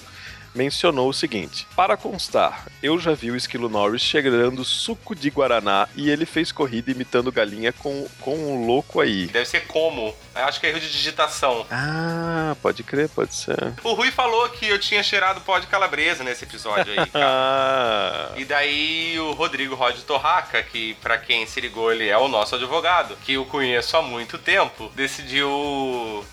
mencionou 0.58 1.08
o 1.10 1.14
seguinte: 1.14 1.68
Para 1.76 1.96
constar, 1.96 2.66
eu 2.82 3.00
já 3.00 3.14
vi 3.14 3.30
o 3.32 3.36
Esquilo 3.36 3.70
Norris 3.70 4.02
chegando 4.02 4.66
suco 4.66 5.16
de 5.16 5.30
Guaraná 5.30 5.88
e 5.96 6.10
ele 6.10 6.26
fez 6.26 6.52
corrida 6.52 6.92
imitando 6.92 7.32
galinha 7.32 7.72
com, 7.72 8.08
com 8.20 8.36
um 8.36 8.66
louco 8.66 9.00
aí. 9.00 9.28
Deve 9.28 9.46
ser 9.46 9.62
como. 9.68 10.14
Eu 10.36 10.44
acho 10.46 10.60
que 10.60 10.66
é 10.66 10.70
erro 10.70 10.80
de 10.80 10.92
digitação. 10.92 11.66
Ah, 11.72 12.56
pode 12.62 12.84
crer, 12.84 13.08
pode 13.10 13.34
ser. 13.36 13.74
O 13.84 13.94
Rui 13.94 14.12
falou 14.12 14.50
que 14.50 14.68
eu 14.68 14.80
tinha 14.80 15.02
cheirado 15.04 15.42
pó 15.42 15.60
de 15.60 15.68
calabresa 15.68 16.24
nesse 16.24 16.44
episódio 16.44 16.92
aí, 16.92 17.06
cara. 17.08 17.26
Ah, 17.26 18.32
E 18.36 18.46
daí 18.46 19.20
o 19.20 19.32
Rodrigo 19.34 19.76
Rod 19.76 19.96
Torraca, 20.02 20.62
que 20.64 20.96
pra 20.96 21.18
quem 21.18 21.46
se 21.46 21.60
ligou 21.62 21.92
ele 21.92 22.08
é 22.08 22.18
o 22.18 22.28
nosso 22.28 22.56
advogado, 22.56 23.16
que 23.26 23.34
eu 23.34 23.46
conheço 23.46 23.96
há 23.98 24.02
muito 24.02 24.38
tempo, 24.38 24.92
decidiu 24.96 26.24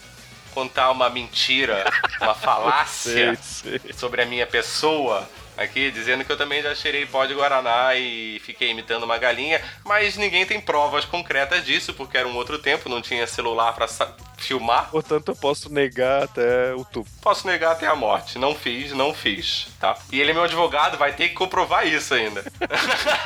contar 0.55 0.91
uma 0.91 1.11
mentira, 1.11 1.85
uma 2.21 2.35
falácia 2.35 3.37
sei, 3.37 3.79
sei. 3.81 3.93
sobre 3.93 4.23
a 4.23 4.27
minha 4.27 4.47
pessoa 4.47 5.29
aqui, 5.57 5.91
dizendo 5.93 6.25
que 6.25 6.33
eu 6.33 6.37
também 6.37 6.61
já 6.63 6.75
cheirei 6.75 7.07
pó 7.07 7.25
de 7.27 7.35
Guaraná 7.35 7.95
e 7.95 8.41
fiquei 8.45 8.71
imitando 8.71 9.05
uma 9.05 9.17
galinha, 9.19 9.63
mas 9.85 10.17
ninguém 10.17 10.45
tem 10.45 10.61
provas 10.61 11.05
concretas 11.05 11.65
disso, 11.65 11.95
porque 11.95 12.17
era 12.19 12.27
um 12.27 12.35
outro 12.35 12.59
tempo, 12.59 12.89
não 12.89 13.01
tinha 13.01 13.25
celular 13.27 13.73
pra 13.73 13.87
sa- 13.87 14.13
filmar. 14.37 14.91
Portanto, 14.91 15.29
eu 15.29 15.37
posso 15.37 15.73
negar 15.73 16.25
até 16.25 16.75
o 16.75 16.85
tubo. 16.85 17.09
Posso 17.23 17.47
negar 17.47 17.71
até 17.73 17.87
a 17.87 17.95
morte. 17.95 18.37
Não 18.37 18.53
fiz, 18.55 18.91
não 18.93 19.15
fiz, 19.15 19.69
tá? 19.79 19.97
E 20.11 20.21
ele 20.21 20.33
é 20.33 20.35
meu 20.35 20.43
advogado, 20.43 20.99
vai 20.99 21.13
ter 21.13 21.29
que 21.29 21.35
comprovar 21.35 21.87
isso 21.87 22.15
ainda. 22.15 22.45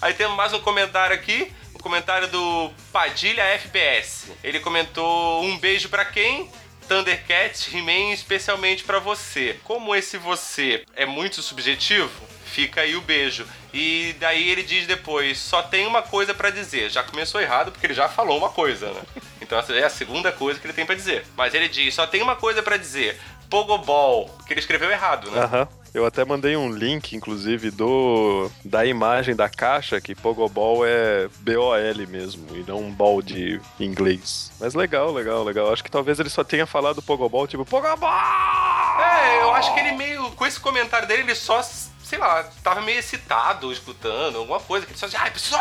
Aí 0.00 0.14
temos 0.14 0.36
mais 0.36 0.52
um 0.52 0.60
comentário 0.60 1.14
aqui. 1.14 1.52
Um 1.78 1.80
comentário 1.80 2.26
do 2.26 2.72
Padilha 2.92 3.42
FPS. 3.42 4.32
Ele 4.42 4.58
comentou 4.58 5.44
um 5.44 5.56
beijo 5.56 5.88
pra 5.88 6.04
quem? 6.04 6.50
Thundercats 6.88 7.72
He-Man 7.72 8.12
especialmente 8.12 8.82
pra 8.82 8.98
você. 8.98 9.60
Como 9.62 9.94
esse 9.94 10.18
você 10.18 10.84
é 10.96 11.06
muito 11.06 11.40
subjetivo, 11.40 12.10
fica 12.46 12.80
aí 12.80 12.96
o 12.96 13.00
beijo. 13.00 13.46
E 13.72 14.16
daí 14.18 14.50
ele 14.50 14.64
diz 14.64 14.88
depois, 14.88 15.38
só 15.38 15.62
tem 15.62 15.86
uma 15.86 16.02
coisa 16.02 16.34
pra 16.34 16.50
dizer. 16.50 16.90
Já 16.90 17.04
começou 17.04 17.40
errado 17.40 17.70
porque 17.70 17.86
ele 17.86 17.94
já 17.94 18.08
falou 18.08 18.38
uma 18.38 18.48
coisa, 18.48 18.90
né? 18.90 19.02
Então 19.40 19.56
essa 19.56 19.72
é 19.72 19.84
a 19.84 19.90
segunda 19.90 20.32
coisa 20.32 20.58
que 20.58 20.66
ele 20.66 20.72
tem 20.72 20.84
pra 20.84 20.96
dizer. 20.96 21.24
Mas 21.36 21.54
ele 21.54 21.68
diz, 21.68 21.94
só 21.94 22.08
tem 22.08 22.22
uma 22.22 22.34
coisa 22.34 22.60
pra 22.60 22.76
dizer. 22.76 23.20
Pogobol, 23.48 24.36
que 24.46 24.52
ele 24.52 24.60
escreveu 24.60 24.90
errado, 24.90 25.30
né? 25.30 25.42
Aham. 25.42 25.68
Eu 25.94 26.04
até 26.04 26.24
mandei 26.24 26.56
um 26.56 26.70
link, 26.70 27.16
inclusive, 27.16 27.70
do 27.70 28.50
da 28.64 28.84
imagem 28.84 29.34
da 29.34 29.48
caixa, 29.48 30.00
que 30.00 30.14
Pogobol 30.14 30.86
é 30.86 31.28
B-O-L 31.40 32.06
mesmo, 32.06 32.46
e 32.56 32.62
não 32.66 32.78
um 32.78 32.92
ball 32.92 33.22
de 33.22 33.60
inglês. 33.80 34.52
Mas 34.60 34.74
legal, 34.74 35.12
legal, 35.12 35.42
legal. 35.42 35.72
Acho 35.72 35.82
que 35.82 35.90
talvez 35.90 36.20
ele 36.20 36.28
só 36.28 36.44
tenha 36.44 36.66
falado 36.66 37.02
Pogobol, 37.02 37.46
tipo, 37.46 37.64
Pogobol! 37.64 38.08
É, 38.08 39.42
eu 39.42 39.50
acho 39.52 39.72
que 39.74 39.80
ele 39.80 39.92
meio. 39.92 40.30
Com 40.32 40.46
esse 40.46 40.60
comentário 40.60 41.08
dele, 41.08 41.22
ele 41.22 41.34
só, 41.34 41.62
sei 41.62 42.18
lá, 42.18 42.44
tava 42.62 42.80
meio 42.80 42.98
excitado 42.98 43.72
escutando, 43.72 44.38
alguma 44.38 44.60
coisa. 44.60 44.84
Que 44.84 44.92
ele 44.92 44.98
só 44.98 45.06
dizia, 45.06 45.20
ai, 45.22 45.30
preciso. 45.30 45.56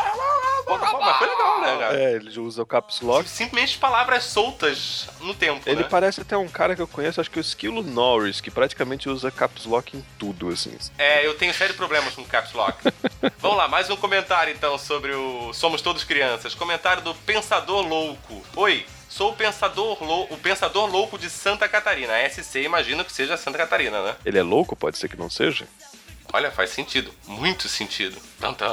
Mas 0.67 1.17
foi 1.17 1.27
né, 1.73 1.79
cara? 1.79 1.99
É, 1.99 2.13
ele 2.13 2.39
usa 2.39 2.61
o 2.61 2.65
caps 2.65 3.01
lock. 3.01 3.27
Simplesmente 3.27 3.77
palavras 3.77 4.23
soltas 4.23 5.07
no 5.21 5.33
tempo. 5.33 5.61
Ele 5.65 5.83
né? 5.83 5.87
parece 5.89 6.21
até 6.21 6.37
um 6.37 6.47
cara 6.47 6.75
que 6.75 6.81
eu 6.81 6.87
conheço, 6.87 7.19
acho 7.21 7.29
que 7.29 7.39
o 7.39 7.41
Esquilo 7.41 7.81
Norris, 7.83 8.41
que 8.41 8.51
praticamente 8.51 9.09
usa 9.09 9.31
caps 9.31 9.65
lock 9.65 9.95
em 9.95 10.05
tudo, 10.17 10.49
assim. 10.49 10.77
É, 10.97 11.25
eu 11.25 11.35
tenho 11.35 11.53
sérios 11.53 11.77
problemas 11.77 12.13
com 12.13 12.23
Caps 12.23 12.53
Lock. 12.53 12.77
Vamos 13.39 13.57
lá, 13.57 13.67
mais 13.67 13.89
um 13.89 13.95
comentário 13.95 14.53
então 14.53 14.77
sobre 14.77 15.13
o 15.13 15.53
Somos 15.53 15.81
Todos 15.81 16.03
Crianças. 16.03 16.55
Comentário 16.55 17.01
do 17.01 17.13
Pensador 17.13 17.85
Louco. 17.85 18.43
Oi, 18.55 18.85
sou 19.09 19.31
o 19.31 19.35
Pensador, 19.35 20.03
Lou... 20.03 20.27
o 20.31 20.37
Pensador 20.37 20.89
Louco 20.89 21.17
de 21.17 21.29
Santa 21.29 21.67
Catarina. 21.67 22.13
SC, 22.29 22.63
imagino 22.63 23.03
que 23.05 23.11
seja 23.11 23.37
Santa 23.37 23.57
Catarina, 23.57 24.01
né? 24.01 24.15
Ele 24.25 24.37
é 24.37 24.43
louco? 24.43 24.75
Pode 24.75 24.97
ser 24.97 25.07
que 25.07 25.17
não 25.17 25.29
seja? 25.29 25.67
Olha, 26.33 26.51
faz 26.51 26.71
sentido. 26.71 27.11
Muito 27.25 27.69
sentido. 27.69 28.17
Tan, 28.39 28.53
tan. 28.53 28.67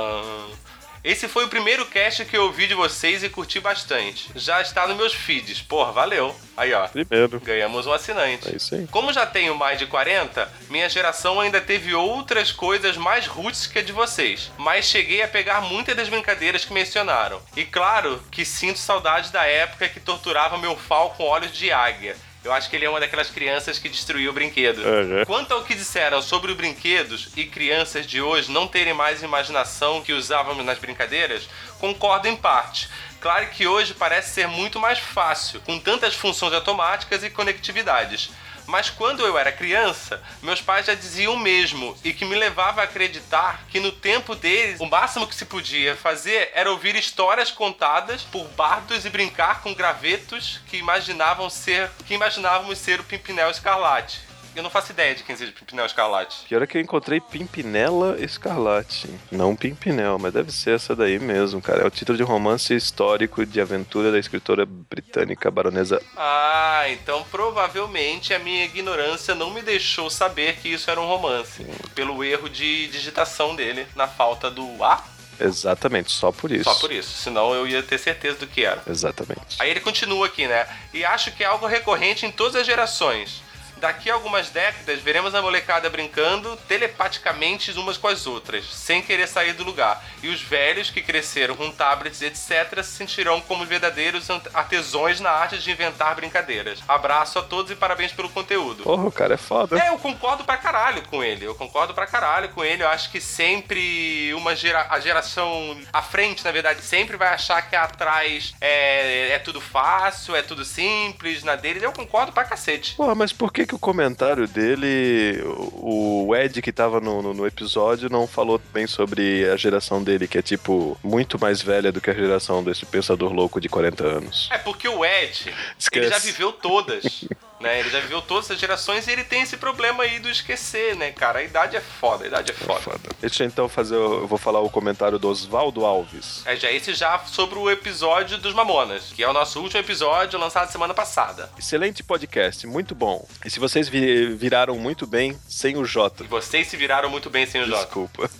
Esse 1.05 1.29
foi 1.29 1.45
o 1.45 1.49
primeiro 1.49 1.85
cast 1.85 2.25
que 2.25 2.35
eu 2.35 2.45
ouvi 2.45 2.67
de 2.67 2.73
vocês 2.73 3.23
e 3.23 3.29
curti 3.29 3.61
bastante. 3.61 4.31
Já 4.35 4.63
está 4.63 4.87
nos 4.87 4.97
meus 4.97 5.13
feeds. 5.13 5.61
Porra, 5.61 5.93
valeu. 5.93 6.35
Aí, 6.57 6.73
ó. 6.73 6.89
Primeiro. 6.89 7.39
Ganhamos 7.41 7.87
um 7.87 7.93
assinante. 7.93 8.49
É 8.49 8.57
isso 8.57 8.75
aí. 8.75 8.87
Como 8.87 9.13
já 9.13 9.27
tenho 9.27 9.55
mais 9.55 9.79
de 9.79 9.87
40, 9.87 10.51
minha 10.71 10.89
geração 10.89 11.39
ainda 11.39 11.61
teve 11.61 11.95
outras 11.95 12.51
coisas 12.51 12.97
mais 12.97 13.27
roots 13.27 13.67
que 13.67 13.81
a 13.81 13.83
de 13.83 13.93
vocês. 13.93 14.51
Mas 14.57 14.87
cheguei 14.87 15.23
a 15.23 15.29
pegar 15.29 15.61
muitas 15.61 15.95
das 15.95 16.09
brincadeiras 16.09 16.65
que 16.65 16.73
mencionaram. 16.73 17.39
E 17.55 17.67
claro 17.67 18.23
que 18.31 18.43
sinto 18.43 18.79
saudade 18.79 19.31
da 19.31 19.45
época 19.45 19.91
que 19.91 20.01
torturava 20.01 20.57
meu 20.57 20.75
fal 20.75 21.11
com 21.11 21.25
olhos 21.25 21.53
de 21.53 21.71
águia. 21.71 22.17
Eu 22.45 22.53
acho 22.53 22.69
que 22.69 22.77
ele 22.77 22.85
é 22.85 22.91
uma 22.91 23.01
daquelas 23.01 23.31
crianças 23.31 23.79
que 23.79 23.89
destruiu 23.89 24.31
o 24.31 24.35
brinquedo. 24.35 24.79
Uhum. 24.79 25.25
Quanto 25.25 25.55
ao 25.55 25.65
que 25.65 25.75
disseram 25.75 26.21
sobre 26.21 26.51
os 26.51 26.57
brinquedos 26.57 27.31
e 27.35 27.47
crianças 27.47 28.07
de 28.07 28.21
hoje 28.21 28.53
não 28.53 28.69
terem 28.69 28.93
mais 28.93 29.23
imaginação 29.23 30.03
que 30.03 30.13
usávamos 30.13 30.63
nas 30.63 30.79
brincadeiras, 30.79 31.49
concordo 31.81 32.29
em 32.29 32.37
parte. 32.37 32.91
Claro 33.19 33.47
que 33.47 33.67
hoje 33.67 33.95
parece 33.95 34.35
ser 34.35 34.47
muito 34.47 34.79
mais 34.79 34.99
fácil, 34.99 35.59
com 35.63 35.79
tantas 35.79 36.15
funções 36.15 36.53
automáticas 36.53 37.25
e 37.25 37.31
conectividades. 37.31 38.31
Mas 38.67 38.91
quando 38.91 39.25
eu 39.25 39.39
era 39.39 39.53
criança, 39.53 40.23
meus 40.43 40.61
pais 40.61 40.87
já 40.87 40.95
diziam 40.95 41.35
o 41.35 41.39
mesmo 41.39 41.97
e 42.03 42.13
que 42.13 42.25
me 42.25 42.35
levava 42.35 42.81
a 42.81 42.85
acreditar 42.85 43.65
que 43.69 43.79
no 43.79 43.93
tempo 43.93 44.35
deles 44.35 44.81
o 44.81 44.87
máximo 44.87 45.27
que 45.27 45.35
se 45.35 45.45
podia 45.45 45.95
fazer 45.97 46.51
era 46.55 46.71
ouvir 46.71 46.97
histórias 46.97 47.51
contadas 47.51 48.23
por 48.23 48.47
bardos 48.49 49.05
e 49.05 49.11
brincar 49.11 49.61
com 49.63 49.75
gravetos 49.75 50.61
que 50.67 50.79
imaginavam 50.79 51.51
ser 51.51 51.91
que 52.07 52.15
imaginávamos 52.15 52.79
ser 52.79 53.01
o 53.01 53.05
Pimpinel 53.05 53.51
Escarlate. 53.51 54.34
Eu 54.55 54.63
não 54.63 54.71
faço 54.71 54.93
ideia 54.93 55.15
de 55.15 55.25
quem 55.25 55.37
seja 55.37 55.51
Pimpinel 55.51 55.85
Escarlate. 55.87 56.47
Pior 56.49 56.63
é 56.63 56.67
que 56.67 56.79
eu 56.79 56.81
encontrei 56.81 57.21
Pimpinela 57.21 58.17
Escarlate. 58.21 59.11
Não 59.31 59.57
Pimpinel, 59.57 60.17
mas 60.19 60.33
deve 60.33 60.53
ser 60.53 60.77
essa 60.77 60.95
daí 60.95 61.19
mesmo, 61.19 61.61
cara. 61.61 61.83
É 61.83 61.87
o 61.87 61.91
título 61.91 62.17
de 62.17 62.23
romance 62.23 62.73
histórico 62.73 63.45
de 63.45 63.61
aventura 63.61 64.13
da 64.13 64.19
escritora 64.19 64.65
britânica 64.65 65.51
baronesa. 65.51 66.01
Ah, 66.17 66.85
então 66.89 67.25
provavelmente 67.33 68.33
a 68.33 68.39
minha 68.39 68.65
ignorância 68.65 69.35
não 69.35 69.51
me 69.51 69.61
deixou 69.61 70.09
saber 70.09 70.57
que 70.57 70.69
isso 70.69 70.89
era 70.89 71.01
um 71.01 71.07
romance. 71.07 71.67
Pelo 71.95 72.23
erro 72.23 72.49
de 72.49 72.87
digitação 72.89 73.57
dele, 73.57 73.87
na 73.97 74.07
falta 74.07 74.49
do 74.51 74.85
A. 74.85 75.03
Exatamente, 75.41 76.13
só 76.13 76.31
por 76.31 76.53
isso. 76.53 76.65
Só 76.65 76.75
por 76.77 76.93
isso. 76.93 77.11
Senão 77.19 77.53
eu 77.53 77.67
ia 77.67 77.83
ter 77.83 77.99
certeza 77.99 78.39
do 78.39 78.47
que 78.47 78.65
era. 78.65 78.83
Exatamente. 78.87 79.57
Aí 79.59 79.69
ele 79.69 79.81
continua 79.81 80.27
aqui, 80.27 80.47
né? 80.47 80.67
E 80.93 81.05
acho 81.05 81.33
que 81.33 81.43
é 81.43 81.47
algo 81.47 81.67
recorrente 81.67 82.25
em 82.25 82.31
todas 82.31 82.55
as 82.55 82.67
gerações. 82.67 83.43
Daqui 83.85 84.09
a 84.09 84.15
algumas 84.15 84.49
décadas, 84.49 85.03
veremos 85.03 85.35
a 85.35 85.43
molecada 85.43 85.91
brincando 85.91 86.57
telepaticamente 86.67 87.71
umas 87.73 87.99
com 87.99 88.09
as 88.09 88.27
outras, 88.27 88.65
sem 88.65 89.03
querer 89.03 89.29
sair 89.29 89.53
do 89.53 89.63
lugar. 89.63 90.03
E 90.23 90.29
os 90.29 90.41
velhos 90.41 90.89
que 90.89 91.03
cresceram 91.03 91.55
com 91.55 91.71
tablets, 91.71 92.23
etc., 92.23 92.83
se 92.83 92.93
sentirão 92.93 93.43
como 93.43 93.67
verdadeiros 93.67 94.31
artesões 94.55 95.21
na 95.21 95.29
arte 95.29 95.59
de 95.59 95.71
inventar 95.71 96.15
brincadeiras. 96.15 96.83
Abraço 96.89 97.39
a 97.39 97.43
todos 97.43 97.73
e 97.73 97.77
parabéns 97.77 98.11
pelo 98.11 98.31
conteúdo. 98.31 98.85
Porra, 98.85 99.05
o 99.05 99.13
cara 99.13 99.35
é 99.35 99.37
foda. 99.37 99.79
É, 99.79 99.91
eu 99.91 99.99
concordo 99.99 100.45
pra 100.45 100.57
caralho 100.57 101.03
com 101.03 101.23
ele. 101.23 101.45
Eu 101.45 101.55
concordo 101.55 101.93
pra 101.93 102.07
caralho 102.07 102.49
com 102.49 102.65
ele. 102.65 102.83
Eu 102.83 102.89
acho 102.89 103.11
que 103.11 103.21
sempre 103.21 104.33
uma 104.33 104.57
gera, 104.57 104.87
a 104.89 104.99
geração 104.99 105.79
à 105.93 106.01
frente, 106.01 106.43
na 106.43 106.53
verdade, 106.53 106.81
sempre 106.81 107.19
vai 107.19 107.29
achar 107.29 107.61
que 107.69 107.77
atrás 107.77 108.55
é, 108.63 109.33
é 109.33 109.39
tudo 109.39 109.61
fácil, 109.61 110.35
é 110.35 110.41
tudo 110.41 110.65
simples 110.65 111.45
na 111.45 111.55
dele. 111.55 111.85
Eu 111.85 111.93
concordo 111.93 112.33
pra 112.33 112.45
cacete. 112.45 112.95
Porra, 112.95 113.15
mas 113.15 113.31
por 113.31 113.53
que 113.53 113.67
que 113.67 113.74
o 113.75 113.79
comentário 113.79 114.47
dele, 114.47 115.43
o 115.77 116.15
o 116.25 116.35
Ed 116.35 116.61
que 116.63 116.73
tava 116.73 117.01
no, 117.01 117.21
no, 117.21 117.35
no 117.35 117.47
episódio, 117.47 118.09
não 118.09 118.27
falou 118.27 118.61
bem 118.73 118.87
sobre 118.87 119.49
a 119.51 119.57
geração 119.57 120.03
dele, 120.03 120.27
que 120.27 120.39
é 120.39 120.43
tipo, 120.43 120.99
muito 121.03 121.39
mais 121.39 121.61
velha 121.61 121.93
do 121.93 122.01
que 122.01 122.11
a 122.11 122.15
geração 122.15 122.65
desse 122.65 122.87
pensador 122.87 123.33
louco 123.33 123.61
de 123.61 123.69
40 123.69 124.05
anos? 124.05 124.49
É 124.51 124.59
porque 124.59 124.89
o 124.89 125.05
Ed, 125.05 125.55
Esquece. 125.79 126.07
ele 126.07 126.09
já 126.13 126.19
viveu 126.19 126.53
todas. 126.53 127.25
Né? 127.65 127.81
Ele 127.81 127.89
já 127.91 127.99
viveu 128.01 128.21
todas 128.21 128.51
as 128.51 128.59
gerações 128.59 129.07
e 129.09 129.11
ele 129.11 129.25
tem 129.25 129.41
esse 129.43 129.57
problema 129.57 130.05
aí 130.05 130.19
do 130.19 130.29
esquecer, 130.29 130.95
né, 130.97 131.11
cara? 131.13 131.39
A 131.39 131.43
idade 131.43 131.77
é 131.77 131.81
foda, 131.81 132.25
a 132.25 132.27
idade 132.29 132.53
é 132.53 132.55
foda. 132.55 132.81
Foda. 132.81 133.09
Deixa 133.21 133.43
eu 133.43 133.47
então 133.47 133.69
fazer, 133.69 133.95
eu 133.95 134.27
vou 134.27 134.37
falar 134.39 134.61
o 134.61 134.69
comentário 134.69 135.19
do 135.19 135.29
Oswaldo 135.29 135.87
Alves. 135.87 136.43
É, 136.45 136.55
já 136.57 136.71
esse 136.71 136.93
já 136.93 137.19
sobre 137.21 137.59
o 137.59 137.71
episódio 137.71 138.37
dos 138.37 138.53
Mamonas, 138.53 139.13
que 139.15 139.23
é 139.23 139.29
o 139.29 139.33
nosso 139.33 139.61
último 139.61 139.81
episódio 139.81 140.39
lançado 140.39 140.71
semana 140.71 140.93
passada. 140.93 141.49
Excelente 141.59 142.03
podcast, 142.03 142.67
muito 142.67 142.95
bom. 142.95 143.27
E 143.45 143.51
se 143.51 143.59
vocês 143.59 143.89
vi- 143.89 144.35
viraram 144.35 144.77
muito 144.79 145.07
bem 145.07 145.39
sem 145.49 145.77
o 145.79 145.85
J. 145.87 146.23
E 146.25 146.29
vocês 146.29 146.67
se 146.67 146.77
viraram 146.77 147.09
muito 147.09 147.31
bem 147.31 147.47
sem 147.47 147.63
o 147.63 147.67
Jota. 147.67 147.85
Desculpa. 147.85 148.31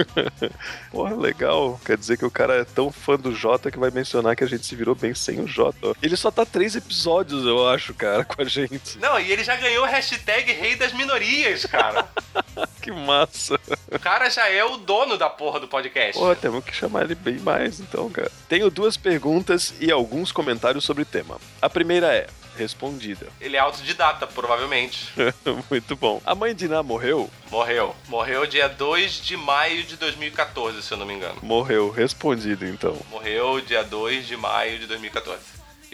Porra, 0.91 1.15
legal. 1.17 1.81
Quer 1.85 1.97
dizer 1.97 2.17
que 2.19 2.25
o 2.25 2.31
cara 2.31 2.57
é 2.57 2.65
tão 2.65 2.91
fã 2.93 3.17
do 3.17 3.35
Jota 3.35 3.71
que 3.71 3.79
vai 3.79 3.91
mencionar 3.91 4.37
que 4.37 4.45
a 4.45 4.47
gente 4.47 4.67
se 4.67 4.75
virou 4.77 4.95
bem 4.95 5.15
sem 5.15 5.41
o 5.41 5.47
Jota. 5.47 5.95
Ele 6.03 6.17
só 6.17 6.31
tá 6.31 6.45
três 6.45 6.77
episódios, 6.77 7.45
eu 7.47 7.69
acho, 7.69 7.95
cara, 7.95 8.25
com 8.25 8.41
a 8.43 8.45
gente. 8.45 8.99
Não, 8.99 9.14
e 9.21 9.31
ele 9.31 9.45
já 9.45 9.57
ganhou 9.57 9.85
o 9.85 9.89
hashtag 9.89 10.53
Rei 10.53 10.77
das 10.77 10.93
Minorias, 10.93 11.65
cara. 11.67 12.09
Que 12.81 12.93
massa. 12.93 13.59
o 13.91 13.99
cara 13.99 14.29
já 14.29 14.47
é 14.51 14.63
o 14.63 14.77
dono 14.77 15.17
da 15.17 15.31
porra 15.31 15.59
do 15.59 15.67
podcast. 15.67 16.19
Porra, 16.19 16.37
temos 16.37 16.63
que 16.63 16.75
chamar 16.77 17.05
ele 17.05 17.15
bem 17.15 17.39
mais, 17.39 17.81
então, 17.81 18.11
cara. 18.11 18.31
Tenho 18.47 18.71
duas 18.71 18.95
perguntas 18.95 19.73
e 19.81 19.91
alguns 19.91 20.31
comentários 20.31 20.85
sobre 20.85 21.03
o 21.03 21.07
tema. 21.07 21.41
A 21.63 21.71
primeira 21.71 22.15
é: 22.15 22.27
respondida. 22.57 23.27
Ele 23.41 23.57
é 23.57 23.61
autodidata, 23.61 24.27
provavelmente. 24.27 25.09
Muito 25.71 25.97
bom. 25.97 26.21
A 26.25 26.35
mãe 26.35 26.55
de 26.55 26.69
Ná 26.69 26.83
morreu? 26.83 27.31
Morreu. 27.51 27.95
Morreu 28.09 28.47
dia 28.47 28.69
2 28.69 29.21
de 29.23 29.37
maio 29.37 29.83
de 29.85 29.97
2014, 29.97 30.83
se 30.83 30.93
eu 30.93 30.99
não 30.99 31.07
me 31.07 31.15
engano. 31.15 31.37
Morreu, 31.43 31.91
respondido 31.91 32.67
então. 32.67 32.97
Morreu 33.11 33.61
dia 33.61 33.83
2 33.83 34.27
de 34.27 34.37
maio 34.37 34.79
de 34.79 34.87
2014. 34.87 35.41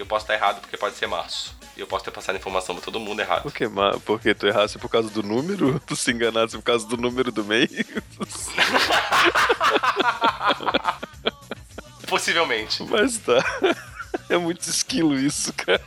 Eu 0.00 0.06
posso 0.06 0.24
estar 0.24 0.32
errado 0.32 0.62
porque 0.62 0.78
pode 0.78 0.96
ser 0.96 1.06
março. 1.06 1.54
E 1.76 1.80
eu 1.80 1.86
posso 1.86 2.06
ter 2.06 2.10
passado 2.10 2.34
informação 2.34 2.74
pra 2.74 2.82
todo 2.82 2.98
mundo 2.98 3.20
errado. 3.20 3.42
Por 3.42 3.52
que, 3.52 3.66
porque 4.06 4.34
tu 4.34 4.46
errasse 4.46 4.78
por 4.78 4.88
causa 4.88 5.10
do 5.10 5.22
número? 5.22 5.78
Tu 5.86 5.94
se 5.94 6.10
enganasse 6.10 6.56
por 6.56 6.62
causa 6.62 6.88
do 6.88 6.96
número 6.96 7.30
do 7.30 7.44
mês? 7.44 7.68
Possivelmente. 12.08 12.82
Mas 12.84 13.18
tá. 13.18 13.44
É 14.28 14.36
muito 14.38 14.62
esquilo 14.62 15.16
isso, 15.18 15.52
cara. 15.52 15.82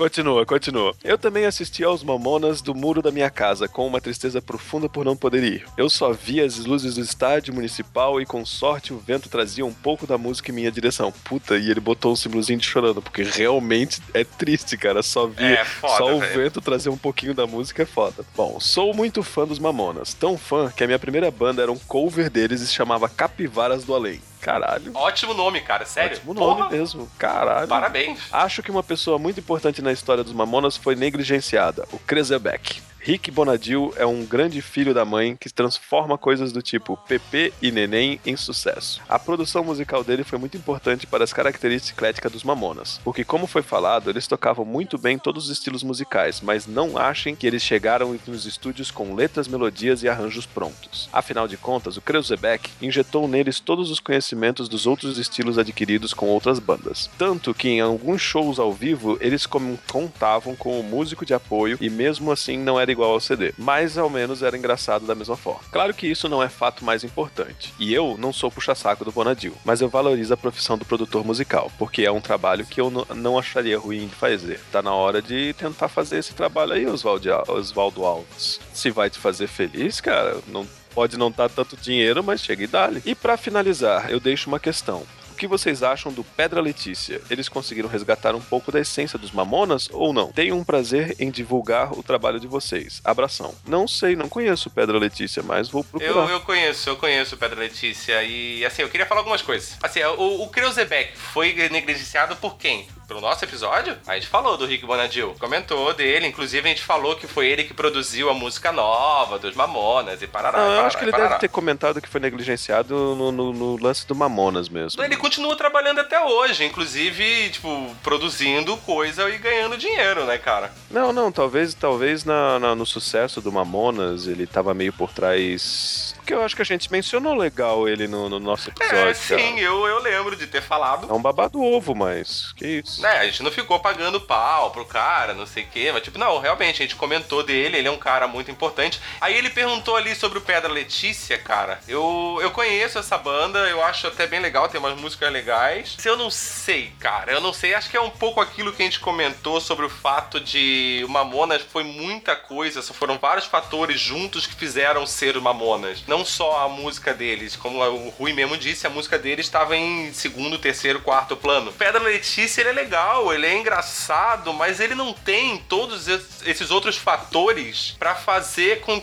Continua, 0.00 0.46
continua. 0.46 0.94
Eu 1.04 1.18
também 1.18 1.44
assisti 1.44 1.84
aos 1.84 2.02
Mamonas 2.02 2.62
do 2.62 2.74
muro 2.74 3.02
da 3.02 3.10
minha 3.10 3.28
casa, 3.28 3.68
com 3.68 3.86
uma 3.86 4.00
tristeza 4.00 4.40
profunda 4.40 4.88
por 4.88 5.04
não 5.04 5.14
poder 5.14 5.44
ir. 5.44 5.66
Eu 5.76 5.90
só 5.90 6.10
via 6.10 6.42
as 6.42 6.56
luzes 6.64 6.94
do 6.94 7.02
estádio 7.02 7.52
municipal 7.52 8.18
e, 8.18 8.24
com 8.24 8.42
sorte, 8.46 8.94
o 8.94 8.98
vento 8.98 9.28
trazia 9.28 9.62
um 9.62 9.74
pouco 9.74 10.06
da 10.06 10.16
música 10.16 10.50
em 10.50 10.54
minha 10.54 10.72
direção. 10.72 11.12
Puta, 11.12 11.58
e 11.58 11.70
ele 11.70 11.80
botou 11.80 12.14
um 12.14 12.16
símbolozinho 12.16 12.58
de 12.58 12.66
chorando, 12.66 13.02
porque 13.02 13.22
realmente 13.22 14.00
é 14.14 14.24
triste, 14.24 14.74
cara. 14.78 15.02
Só 15.02 15.26
via. 15.26 15.60
É 15.60 15.64
foda, 15.66 15.98
só 15.98 16.16
o 16.16 16.20
velho. 16.20 16.44
vento 16.44 16.62
trazer 16.62 16.88
um 16.88 16.96
pouquinho 16.96 17.34
da 17.34 17.46
música 17.46 17.82
é 17.82 17.86
foda. 17.86 18.24
Bom, 18.34 18.58
sou 18.58 18.94
muito 18.94 19.22
fã 19.22 19.46
dos 19.46 19.58
Mamonas. 19.58 20.14
Tão 20.14 20.38
fã 20.38 20.72
que 20.74 20.82
a 20.82 20.86
minha 20.86 20.98
primeira 20.98 21.30
banda 21.30 21.60
era 21.60 21.70
um 21.70 21.78
cover 21.78 22.30
deles 22.30 22.62
e 22.62 22.66
se 22.66 22.72
chamava 22.72 23.06
Capivaras 23.06 23.84
do 23.84 23.94
Além. 23.94 24.22
Caralho. 24.40 24.92
Ótimo 24.94 25.34
nome, 25.34 25.60
cara. 25.60 25.84
Sério. 25.84 26.16
Ótimo 26.16 26.34
nome 26.34 26.62
Porra, 26.62 26.70
mesmo. 26.70 27.10
Caralho. 27.18 27.68
Parabéns. 27.68 28.20
Acho 28.32 28.62
que 28.62 28.70
uma 28.70 28.82
pessoa 28.82 29.18
muito 29.18 29.40
importante 29.40 29.82
na 29.82 29.92
história 29.92 30.24
dos 30.24 30.32
Mamonas 30.32 30.76
foi 30.76 30.94
negligenciada, 30.94 31.86
o 31.92 31.98
Krezebeck. 31.98 32.80
Rick 33.02 33.30
Bonadil 33.30 33.94
é 33.96 34.04
um 34.04 34.26
grande 34.26 34.60
filho 34.60 34.92
da 34.92 35.06
mãe 35.06 35.34
que 35.34 35.50
transforma 35.50 36.18
coisas 36.18 36.52
do 36.52 36.60
tipo 36.60 36.98
Pepe 37.08 37.50
e 37.62 37.72
Neném 37.72 38.20
em 38.26 38.36
sucesso. 38.36 39.00
A 39.08 39.18
produção 39.18 39.64
musical 39.64 40.04
dele 40.04 40.22
foi 40.22 40.38
muito 40.38 40.58
importante 40.58 41.06
para 41.06 41.24
as 41.24 41.32
características 41.32 41.96
ecléticas 41.96 42.30
dos 42.30 42.44
Mamonas, 42.44 43.00
porque 43.02 43.24
como 43.24 43.46
foi 43.46 43.62
falado, 43.62 44.10
eles 44.10 44.26
tocavam 44.26 44.66
muito 44.66 44.98
bem 44.98 45.18
todos 45.18 45.46
os 45.46 45.50
estilos 45.50 45.82
musicais, 45.82 46.42
mas 46.42 46.66
não 46.66 46.98
achem 46.98 47.34
que 47.34 47.46
eles 47.46 47.62
chegaram 47.62 48.14
nos 48.26 48.44
estúdios 48.44 48.90
com 48.90 49.14
letras, 49.14 49.48
melodias 49.48 50.02
e 50.02 50.08
arranjos 50.08 50.44
prontos. 50.44 51.08
Afinal 51.10 51.48
de 51.48 51.56
contas, 51.56 51.96
o 51.96 52.02
Kreuzebeck 52.02 52.70
injetou 52.82 53.26
neles 53.26 53.60
todos 53.60 53.90
os 53.90 53.98
conhecimentos 53.98 54.68
dos 54.68 54.86
outros 54.86 55.16
estilos 55.16 55.56
adquiridos 55.56 56.12
com 56.12 56.26
outras 56.26 56.58
bandas. 56.58 57.08
Tanto 57.16 57.54
que 57.54 57.70
em 57.70 57.80
alguns 57.80 58.20
shows 58.20 58.58
ao 58.58 58.74
vivo, 58.74 59.16
eles 59.22 59.46
contavam 59.46 60.54
com 60.54 60.78
o 60.78 60.82
músico 60.82 61.24
de 61.24 61.32
apoio 61.32 61.78
e 61.80 61.88
mesmo 61.88 62.30
assim 62.30 62.58
não 62.58 62.78
era 62.78 62.89
igual 62.90 63.12
ao 63.12 63.20
CD, 63.20 63.52
mas 63.58 63.96
ao 63.98 64.10
menos 64.10 64.42
era 64.42 64.56
engraçado 64.56 65.06
da 65.06 65.14
mesma 65.14 65.36
forma. 65.36 65.60
Claro 65.70 65.94
que 65.94 66.06
isso 66.06 66.28
não 66.28 66.42
é 66.42 66.48
fato 66.48 66.84
mais 66.84 67.04
importante, 67.04 67.72
e 67.78 67.92
eu 67.94 68.16
não 68.18 68.32
sou 68.32 68.50
puxa-saco 68.50 69.04
do 69.04 69.12
Bonadil, 69.12 69.54
mas 69.64 69.80
eu 69.80 69.88
valorizo 69.88 70.32
a 70.34 70.36
profissão 70.36 70.76
do 70.78 70.84
produtor 70.84 71.24
musical, 71.24 71.70
porque 71.78 72.02
é 72.02 72.10
um 72.12 72.20
trabalho 72.20 72.64
que 72.66 72.80
eu 72.80 72.90
não 73.14 73.38
acharia 73.38 73.78
ruim 73.78 74.06
de 74.08 74.14
fazer. 74.14 74.60
Tá 74.72 74.82
na 74.82 74.92
hora 74.94 75.20
de 75.22 75.52
tentar 75.54 75.88
fazer 75.88 76.18
esse 76.18 76.34
trabalho 76.34 76.72
aí, 76.72 76.86
Oswaldo 76.86 77.32
Al- 77.32 77.44
Oswaldo 77.48 78.04
Alves. 78.04 78.60
Se 78.72 78.90
vai 78.90 79.08
te 79.10 79.18
fazer 79.18 79.46
feliz, 79.46 80.00
cara, 80.00 80.38
não 80.48 80.66
pode 80.94 81.16
não 81.16 81.30
dar 81.30 81.48
tanto 81.48 81.76
dinheiro, 81.76 82.22
mas 82.22 82.40
chega 82.40 82.64
e 82.64 82.66
dá-lhe. 82.66 83.02
E 83.06 83.14
pra 83.14 83.36
finalizar, 83.36 84.10
eu 84.10 84.18
deixo 84.18 84.48
uma 84.48 84.58
questão. 84.58 85.02
O 85.40 85.48
que 85.48 85.48
vocês 85.48 85.82
acham 85.82 86.12
do 86.12 86.22
Pedra 86.22 86.60
Letícia? 86.60 87.18
Eles 87.30 87.48
conseguiram 87.48 87.88
resgatar 87.88 88.34
um 88.34 88.42
pouco 88.42 88.70
da 88.70 88.78
essência 88.78 89.18
dos 89.18 89.32
Mamonas 89.32 89.88
ou 89.90 90.12
não? 90.12 90.30
Tenho 90.30 90.54
um 90.54 90.62
prazer 90.62 91.16
em 91.18 91.30
divulgar 91.30 91.98
o 91.98 92.02
trabalho 92.02 92.38
de 92.38 92.46
vocês. 92.46 93.00
Abração. 93.02 93.54
Não 93.66 93.88
sei, 93.88 94.14
não 94.14 94.28
conheço 94.28 94.68
Pedra 94.68 94.98
Letícia, 94.98 95.42
mas 95.42 95.70
vou 95.70 95.82
procurar. 95.82 96.28
Eu, 96.28 96.28
eu 96.28 96.40
conheço, 96.42 96.90
eu 96.90 96.96
conheço 96.98 97.36
o 97.36 97.38
Pedro 97.38 97.58
Letícia 97.58 98.22
e 98.22 98.62
assim, 98.66 98.82
eu 98.82 98.90
queria 98.90 99.06
falar 99.06 99.22
algumas 99.22 99.40
coisas. 99.40 99.78
Assim, 99.82 100.02
o, 100.02 100.42
o 100.42 100.48
Kreuzebeck 100.48 101.16
foi 101.16 101.54
negligenciado 101.70 102.36
por 102.36 102.58
quem? 102.58 102.86
Pelo 103.10 103.20
nosso 103.20 103.44
episódio? 103.44 103.96
A 104.06 104.14
gente 104.14 104.28
falou 104.28 104.56
do 104.56 104.64
Rick 104.64 104.86
Bonadil, 104.86 105.34
comentou 105.40 105.92
dele, 105.92 106.28
inclusive 106.28 106.64
a 106.64 106.68
gente 106.70 106.80
falou 106.82 107.16
que 107.16 107.26
foi 107.26 107.48
ele 107.48 107.64
que 107.64 107.74
produziu 107.74 108.30
a 108.30 108.34
música 108.34 108.70
nova 108.70 109.36
dos 109.36 109.52
Mamonas 109.56 110.22
e 110.22 110.28
parará. 110.28 110.58
Não, 110.58 110.64
eu 110.66 110.70
parará, 110.70 110.86
acho 110.86 110.96
que 110.96 111.02
ele 111.04 111.10
parará. 111.10 111.28
deve 111.30 111.40
ter 111.40 111.48
comentado 111.48 112.00
que 112.00 112.08
foi 112.08 112.20
negligenciado 112.20 112.94
no, 113.16 113.32
no- 113.32 113.52
no 113.52 113.82
lance 113.82 114.06
do 114.06 114.14
Mamonas 114.14 114.68
mesmo. 114.68 115.02
Ele 115.02 115.16
continua 115.16 115.56
trabalhando 115.56 115.98
até 116.00 116.20
hoje, 116.24 116.64
inclusive, 116.64 117.50
tipo, 117.50 117.96
produzindo 118.00 118.76
coisa 118.76 119.28
e 119.28 119.38
ganhando 119.38 119.76
dinheiro, 119.76 120.24
né, 120.24 120.38
cara? 120.38 120.70
Não, 120.88 121.12
não, 121.12 121.32
talvez, 121.32 121.74
talvez 121.74 122.24
na, 122.24 122.60
na- 122.60 122.74
no 122.76 122.86
sucesso 122.86 123.40
do 123.40 123.50
Mamonas 123.50 124.28
ele 124.28 124.46
tava 124.46 124.72
meio 124.72 124.92
por 124.92 125.10
trás. 125.12 126.14
Porque 126.30 126.34
eu 126.40 126.44
acho 126.44 126.54
que 126.54 126.62
a 126.62 126.64
gente 126.64 126.92
mencionou 126.92 127.34
legal 127.34 127.88
ele 127.88 128.06
no, 128.06 128.28
no 128.28 128.38
nosso 128.38 128.70
episódio. 128.70 128.98
É, 128.98 129.14
sim, 129.14 129.58
eu, 129.58 129.84
eu 129.86 130.00
lembro 130.00 130.36
de 130.36 130.46
ter 130.46 130.62
falado. 130.62 131.10
É 131.10 131.12
um 131.12 131.20
babado 131.20 131.60
ovo, 131.60 131.92
mas. 131.92 132.52
Que 132.52 132.80
isso? 132.84 133.02
né, 133.02 133.18
a 133.18 133.24
gente 133.24 133.42
não 133.42 133.50
ficou 133.50 133.80
pagando 133.80 134.20
pau 134.20 134.70
pro 134.70 134.84
cara, 134.84 135.34
não 135.34 135.44
sei 135.44 135.64
o 135.64 135.66
quê, 135.66 135.90
mas 135.92 136.02
tipo, 136.02 136.18
não, 136.18 136.38
realmente, 136.38 136.82
a 136.82 136.84
gente 136.84 136.94
comentou 136.94 137.42
dele, 137.42 137.78
ele 137.78 137.88
é 137.88 137.90
um 137.90 137.98
cara 137.98 138.28
muito 138.28 138.50
importante. 138.50 139.00
Aí 139.20 139.36
ele 139.36 139.50
perguntou 139.50 139.96
ali 139.96 140.14
sobre 140.14 140.38
o 140.38 140.40
Pedra 140.40 140.72
Letícia, 140.72 141.36
cara. 141.36 141.80
Eu, 141.88 142.38
eu 142.40 142.52
conheço 142.52 142.98
essa 142.98 143.18
banda, 143.18 143.58
eu 143.68 143.82
acho 143.82 144.06
até 144.06 144.26
bem 144.26 144.38
legal, 144.38 144.68
tem 144.68 144.78
umas 144.78 144.98
músicas 145.00 145.32
legais. 145.32 145.96
Se 145.98 146.08
eu 146.08 146.16
não 146.16 146.30
sei, 146.30 146.92
cara, 147.00 147.32
eu 147.32 147.40
não 147.40 147.52
sei, 147.52 147.74
acho 147.74 147.90
que 147.90 147.96
é 147.96 148.00
um 148.00 148.10
pouco 148.10 148.40
aquilo 148.40 148.72
que 148.72 148.82
a 148.82 148.84
gente 148.84 149.00
comentou 149.00 149.60
sobre 149.60 149.84
o 149.84 149.90
fato 149.90 150.38
de 150.38 151.02
o 151.04 151.08
Mamonas 151.08 151.62
foi 151.62 151.82
muita 151.82 152.36
coisa, 152.36 152.82
só 152.82 152.94
foram 152.94 153.18
vários 153.18 153.46
fatores 153.46 154.00
juntos 154.00 154.46
que 154.46 154.54
fizeram 154.54 155.04
ser 155.06 155.36
o 155.36 155.42
Mamonas. 155.42 156.04
Não 156.06 156.19
só 156.24 156.64
a 156.64 156.68
música 156.68 157.12
deles, 157.14 157.56
como 157.56 157.78
o 157.78 158.08
Rui 158.10 158.32
mesmo 158.32 158.56
disse, 158.56 158.86
a 158.86 158.90
música 158.90 159.18
deles 159.18 159.46
estava 159.46 159.76
em 159.76 160.12
segundo, 160.12 160.58
terceiro, 160.58 161.00
quarto 161.00 161.36
plano. 161.36 161.72
Pedra 161.72 162.00
Letícia, 162.02 162.60
ele 162.62 162.70
é 162.70 162.72
legal, 162.72 163.32
ele 163.32 163.46
é 163.46 163.56
engraçado, 163.58 164.52
mas 164.52 164.80
ele 164.80 164.94
não 164.94 165.12
tem 165.12 165.58
todos 165.68 166.08
es- 166.08 166.42
esses 166.46 166.70
outros 166.70 166.96
fatores 166.96 167.96
pra 167.98 168.14
fazer 168.14 168.80
com 168.80 169.00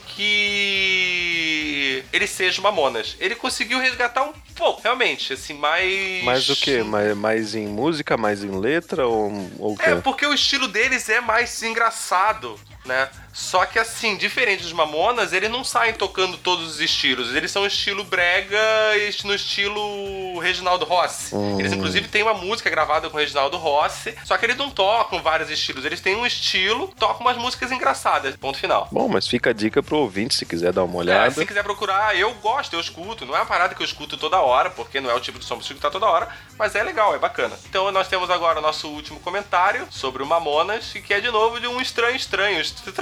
que 0.97 2.03
ele 2.12 2.27
seja 2.27 2.62
Mamonas. 2.62 3.15
Ele 3.19 3.36
conseguiu 3.36 3.80
resgatar 3.80 4.23
um 4.23 4.34
pouco, 4.56 4.82
realmente, 4.82 5.34
assim, 5.34 5.53
mais... 5.53 6.23
Mas 6.23 6.49
o 6.49 6.56
quê? 6.56 6.84
Mais, 6.84 7.15
mais 7.15 7.56
em 7.56 7.67
música, 7.67 8.17
mais 8.17 8.43
em 8.43 8.51
letra 8.60 9.08
ou, 9.08 9.32
ou 9.60 9.73
o 9.73 9.77
quê? 9.77 9.89
É, 9.91 9.95
porque 9.95 10.25
o 10.25 10.34
estilo 10.34 10.67
deles 10.67 11.08
é 11.10 11.21
mais 11.21 11.62
engraçado, 11.63 12.60
né? 12.88 13.10
Só 13.34 13.67
que 13.67 13.78
assim, 13.78 14.17
diferente 14.17 14.63
dos 14.63 14.73
Mamonas, 14.73 15.32
eles 15.32 15.52
não 15.52 15.63
saem 15.63 15.93
tocando 15.93 16.38
todos 16.39 16.67
os 16.67 16.80
estilos. 16.82 17.36
Eles 17.36 17.52
são 17.52 17.67
estilo 17.67 18.04
brega 18.04 18.58
e 18.97 19.13
no 19.28 19.36
estilo 19.36 20.39
Reginaldo 20.39 20.86
Rossi. 20.86 21.36
Eles 21.60 21.71
inclusive 21.71 22.08
têm 22.08 22.23
uma 22.23 22.34
música 22.34 22.67
gravada 22.69 23.10
com 23.10 23.15
o 23.15 23.19
Reginaldo 23.19 23.58
Rossi, 23.58 24.15
só 24.26 24.36
que 24.38 24.45
eles 24.45 24.58
não 24.58 24.71
tocam 24.71 25.21
vários 25.21 25.52
estilos. 25.52 25.86
Eles 25.86 26.02
têm 26.02 26.15
um 26.15 26.26
estilo, 26.26 26.91
tocam 26.97 27.21
umas 27.21 27.38
músicas 27.38 27.71
engraçadas. 27.71 28.36
Ponto 28.36 28.58
final. 28.58 28.88
Bom, 28.91 29.08
mas 29.08 29.28
fica 29.28 29.52
a 29.52 29.54
dica 29.54 29.84
pro 29.84 29.97
ouvinte 30.00 30.34
se 30.34 30.43
quiser 30.45 30.73
dar 30.73 30.84
uma 30.84 30.95
É, 30.95 30.97
olhada. 30.97 31.32
se 31.32 31.45
quiser 31.45 31.63
procurar, 31.63 32.17
eu 32.17 32.34
gosto, 32.36 32.73
eu 32.73 32.80
escuto. 32.80 33.23
Não 33.26 33.36
é 33.36 33.39
uma 33.39 33.45
parada 33.45 33.76
que 33.76 33.82
eu 33.82 33.86
escuto 33.86 34.17
toda 34.17 34.39
hora, 34.39 34.71
porque 34.71 35.00
não 35.00 35.12
é 35.12 35.13
o 35.13 35.19
tipo 35.19 35.38
de 35.38 35.45
som 35.45 35.58
que 35.58 35.62
eu 35.62 35.67
escutar 35.67 35.91
toda 35.91 36.08
hora, 36.08 36.28
mas 36.58 36.73
é 36.76 36.82
legal, 36.82 37.13
é 37.13 37.19
bacana. 37.19 37.56
Então 37.69 37.91
nós 37.91 38.08
temos 38.08 38.32
agora 38.32 38.58
o 38.58 38.62
nosso 38.63 38.88
último 38.88 39.19
comentário 39.19 39.88
sobre 39.91 40.23
o 40.23 40.26
Mamonas, 40.26 40.91
que 41.06 41.13
é 41.13 41.19
de 41.19 41.30
novo 41.30 41.60
de 41.60 41.67
um 41.67 41.80
estranho 41.80 42.15
estranho. 42.15 42.60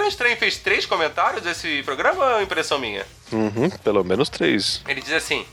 Estranho 0.08 0.38
fez 0.38 0.58
três 0.58 0.86
comentários 0.86 1.44
desse 1.44 1.84
programa 1.84 2.24
ou 2.24 2.40
é 2.40 2.44
impressão 2.44 2.80
minha? 2.80 3.06
Uhum, 3.32 3.70
pelo 3.70 4.04
menos 4.04 4.30
três. 4.30 4.82
Ele 4.88 5.02
diz 5.02 5.14
assim: 5.14 5.46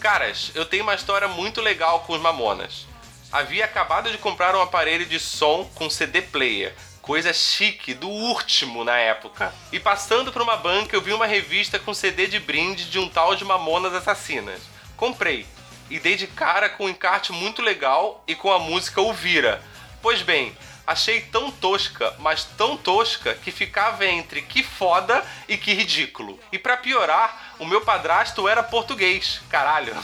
Caras, 0.00 0.52
eu 0.54 0.64
tenho 0.64 0.82
uma 0.82 0.94
história 0.94 1.26
muito 1.26 1.60
legal 1.60 2.00
com 2.00 2.12
os 2.12 2.20
Mamonas. 2.20 2.86
Havia 3.32 3.64
acabado 3.64 4.10
de 4.10 4.18
comprar 4.18 4.54
um 4.54 4.60
aparelho 4.60 5.06
de 5.06 5.18
som 5.18 5.68
com 5.74 5.90
CD 5.90 6.22
player. 6.22 6.74
Coisa 7.02 7.32
chique, 7.32 7.92
do 7.92 8.08
último 8.08 8.84
na 8.84 8.96
época. 8.96 9.52
E 9.72 9.80
passando 9.80 10.32
por 10.32 10.40
uma 10.40 10.56
banca, 10.56 10.94
eu 10.94 11.02
vi 11.02 11.12
uma 11.12 11.26
revista 11.26 11.78
com 11.78 11.92
CD 11.92 12.26
de 12.26 12.38
brinde 12.38 12.84
de 12.84 12.98
um 12.98 13.08
tal 13.08 13.34
de 13.34 13.44
Mamonas 13.44 13.92
Assassinas. 13.92 14.60
Comprei. 14.96 15.46
E 15.90 15.98
dei 15.98 16.16
de 16.16 16.26
cara 16.26 16.68
com 16.70 16.84
um 16.84 16.88
encarte 16.88 17.32
muito 17.32 17.60
legal 17.60 18.22
e 18.26 18.34
com 18.34 18.52
a 18.52 18.58
música 18.58 19.00
Ouvira. 19.00 19.60
Pois 20.00 20.22
bem, 20.22 20.56
achei 20.86 21.20
tão 21.20 21.50
tosca, 21.50 22.14
mas 22.18 22.44
tão 22.44 22.76
tosca, 22.76 23.34
que 23.34 23.50
ficava 23.50 24.04
entre 24.04 24.42
que 24.42 24.62
foda 24.62 25.24
e 25.48 25.56
que 25.56 25.72
ridículo. 25.72 26.38
E 26.52 26.58
pra 26.58 26.76
piorar, 26.76 27.54
o 27.58 27.64
meu 27.64 27.80
padrasto 27.80 28.48
era 28.48 28.62
português, 28.62 29.40
caralho. 29.48 29.94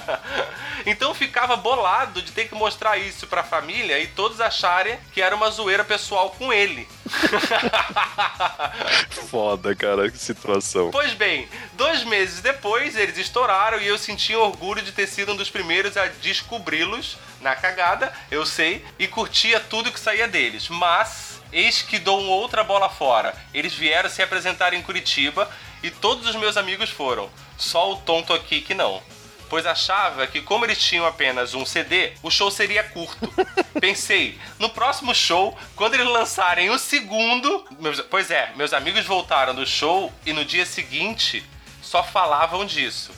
então 0.84 1.14
ficava 1.14 1.56
bolado 1.56 2.20
de 2.20 2.32
ter 2.32 2.48
que 2.48 2.54
mostrar 2.54 2.98
isso 2.98 3.26
pra 3.26 3.42
família 3.42 3.98
e 4.00 4.06
todos 4.06 4.40
acharem 4.40 4.98
que 5.12 5.22
era 5.22 5.34
uma 5.34 5.50
zoeira 5.50 5.84
pessoal 5.84 6.30
com 6.30 6.52
ele. 6.52 6.86
Foda, 9.30 9.74
cara, 9.74 10.10
que 10.10 10.18
situação. 10.18 10.90
Pois 10.90 11.14
bem, 11.14 11.48
dois 11.74 12.04
meses 12.04 12.40
depois 12.40 12.96
eles 12.96 13.16
estouraram 13.16 13.80
e 13.80 13.86
eu 13.86 13.96
senti 13.96 14.34
orgulho 14.34 14.82
de 14.82 14.92
ter 14.92 15.06
sido 15.06 15.32
um 15.32 15.36
dos 15.36 15.50
primeiros 15.50 15.96
a 15.96 16.06
descobri-los 16.06 17.16
na 17.42 17.54
cagada, 17.56 18.12
eu 18.30 18.46
sei, 18.46 18.84
e 18.98 19.06
curtia 19.06 19.60
tudo 19.60 19.92
que 19.92 20.00
saía 20.00 20.26
deles. 20.28 20.68
Mas, 20.68 21.40
eis 21.52 21.82
que 21.82 21.98
dou 21.98 22.20
uma 22.20 22.34
outra 22.34 22.64
bola 22.64 22.88
fora. 22.88 23.34
Eles 23.52 23.74
vieram 23.74 24.08
se 24.08 24.22
apresentar 24.22 24.72
em 24.72 24.82
Curitiba 24.82 25.50
e 25.82 25.90
todos 25.90 26.26
os 26.26 26.36
meus 26.36 26.56
amigos 26.56 26.90
foram. 26.90 27.28
Só 27.58 27.92
o 27.92 27.96
tonto 27.96 28.32
aqui 28.32 28.60
que 28.60 28.74
não. 28.74 29.02
Pois 29.50 29.66
achava 29.66 30.26
que, 30.26 30.40
como 30.40 30.64
eles 30.64 30.78
tinham 30.82 31.04
apenas 31.04 31.52
um 31.52 31.66
CD, 31.66 32.12
o 32.22 32.30
show 32.30 32.50
seria 32.50 32.82
curto. 32.84 33.30
Pensei, 33.78 34.38
no 34.58 34.70
próximo 34.70 35.14
show, 35.14 35.54
quando 35.76 35.92
eles 35.92 36.06
lançarem 36.06 36.70
o 36.70 36.78
segundo. 36.78 37.66
meus- 37.78 38.00
pois 38.00 38.30
é, 38.30 38.50
meus 38.56 38.72
amigos 38.72 39.04
voltaram 39.04 39.54
do 39.54 39.66
show 39.66 40.10
e 40.24 40.32
no 40.32 40.42
dia 40.42 40.64
seguinte 40.64 41.44
só 41.82 42.02
falavam 42.02 42.64
disso. 42.64 43.12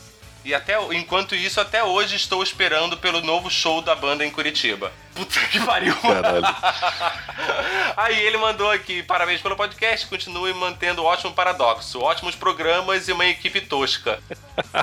E 0.44 0.54
até 0.54 0.76
enquanto 0.94 1.34
isso, 1.34 1.58
até 1.58 1.82
hoje 1.82 2.16
estou 2.16 2.42
esperando 2.42 2.98
pelo 2.98 3.22
novo 3.22 3.50
show 3.50 3.80
da 3.80 3.94
banda 3.94 4.26
em 4.26 4.30
Curitiba. 4.30 4.92
Puta 5.14 5.40
que 5.46 5.58
pariu. 5.64 5.96
Caralho. 5.96 6.44
Aí 7.96 8.20
ele 8.20 8.36
mandou 8.36 8.70
aqui, 8.70 9.02
parabéns 9.02 9.40
pelo 9.40 9.56
podcast, 9.56 10.06
continue 10.06 10.52
mantendo 10.52 11.02
o 11.02 11.04
ótimo 11.06 11.32
paradoxo, 11.32 12.00
ótimos 12.00 12.34
programas 12.34 13.08
e 13.08 13.12
uma 13.12 13.24
equipe 13.24 13.60
tosca. 13.62 14.20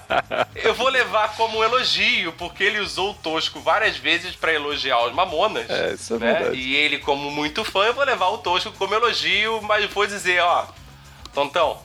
Eu 0.55 0.73
vou 0.73 0.89
levar 0.89 1.35
como 1.35 1.59
um 1.59 1.63
elogio, 1.63 2.33
porque 2.33 2.63
ele 2.63 2.79
usou 2.79 3.11
o 3.11 3.15
tosco 3.15 3.59
várias 3.59 3.97
vezes 3.97 4.35
pra 4.35 4.53
elogiar 4.53 5.05
os 5.05 5.13
mamonas. 5.13 5.69
É, 5.69 5.93
isso 5.93 6.15
é 6.15 6.17
né? 6.17 6.33
verdade. 6.33 6.57
E 6.57 6.75
ele, 6.75 6.97
como 6.97 7.29
muito 7.29 7.63
fã, 7.63 7.85
eu 7.85 7.93
vou 7.93 8.03
levar 8.03 8.29
o 8.29 8.39
tosco 8.39 8.71
como 8.73 8.93
elogio, 8.93 9.61
mas 9.61 9.85
vou 9.91 10.07
dizer, 10.07 10.41
ó, 10.41 10.67
Tontão, 11.33 11.79